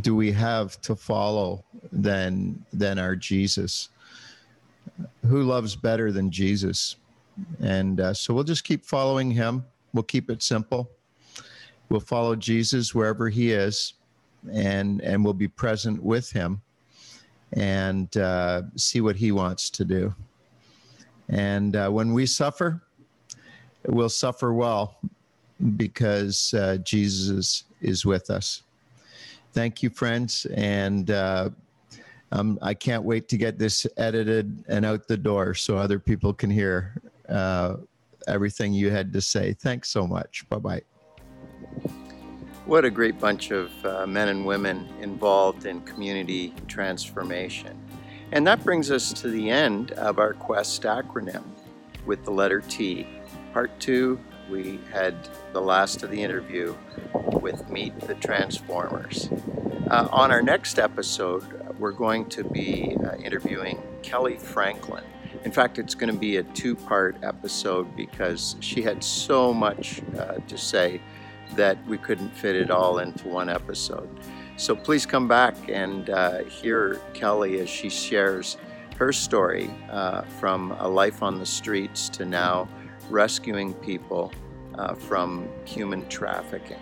[0.00, 3.88] do we have to follow than than our Jesus?
[5.26, 6.96] Who loves better than Jesus?
[7.60, 9.64] And uh, so we'll just keep following him.
[9.92, 10.90] We'll keep it simple.
[11.88, 13.94] We'll follow Jesus wherever he is,
[14.52, 16.60] and and we'll be present with him,
[17.52, 20.14] and uh, see what he wants to do.
[21.28, 22.82] And uh, when we suffer,
[23.86, 24.98] we'll suffer well
[25.76, 28.62] because uh, Jesus is with us.
[29.52, 30.46] Thank you, friends.
[30.54, 31.50] And uh,
[32.32, 36.32] um, I can't wait to get this edited and out the door so other people
[36.32, 37.76] can hear uh,
[38.26, 39.52] everything you had to say.
[39.52, 40.48] Thanks so much.
[40.48, 40.82] Bye bye.
[42.66, 47.78] What a great bunch of uh, men and women involved in community transformation.
[48.32, 51.44] And that brings us to the end of our Quest acronym
[52.06, 53.06] with the letter T.
[53.52, 54.18] Part two
[54.50, 55.14] we had
[55.52, 56.74] the last of the interview
[57.40, 59.28] with Meet the Transformers.
[59.90, 61.44] Uh, on our next episode,
[61.78, 65.04] we're going to be uh, interviewing Kelly Franklin.
[65.44, 70.00] In fact, it's going to be a two part episode because she had so much
[70.18, 71.00] uh, to say
[71.56, 74.08] that we couldn't fit it all into one episode.
[74.56, 78.56] So please come back and uh, hear Kelly as she shares
[78.96, 82.68] her story uh, from a life on the streets to now
[83.10, 84.32] rescuing people
[84.78, 86.78] uh, from human trafficking.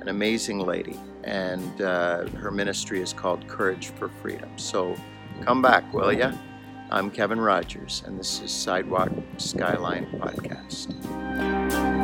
[0.00, 4.50] An amazing lady, and uh, her ministry is called Courage for Freedom.
[4.56, 4.94] So
[5.42, 6.32] come back, will ya?
[6.90, 11.97] I'm Kevin Rogers, and this is Sidewalk Skyline Podcast.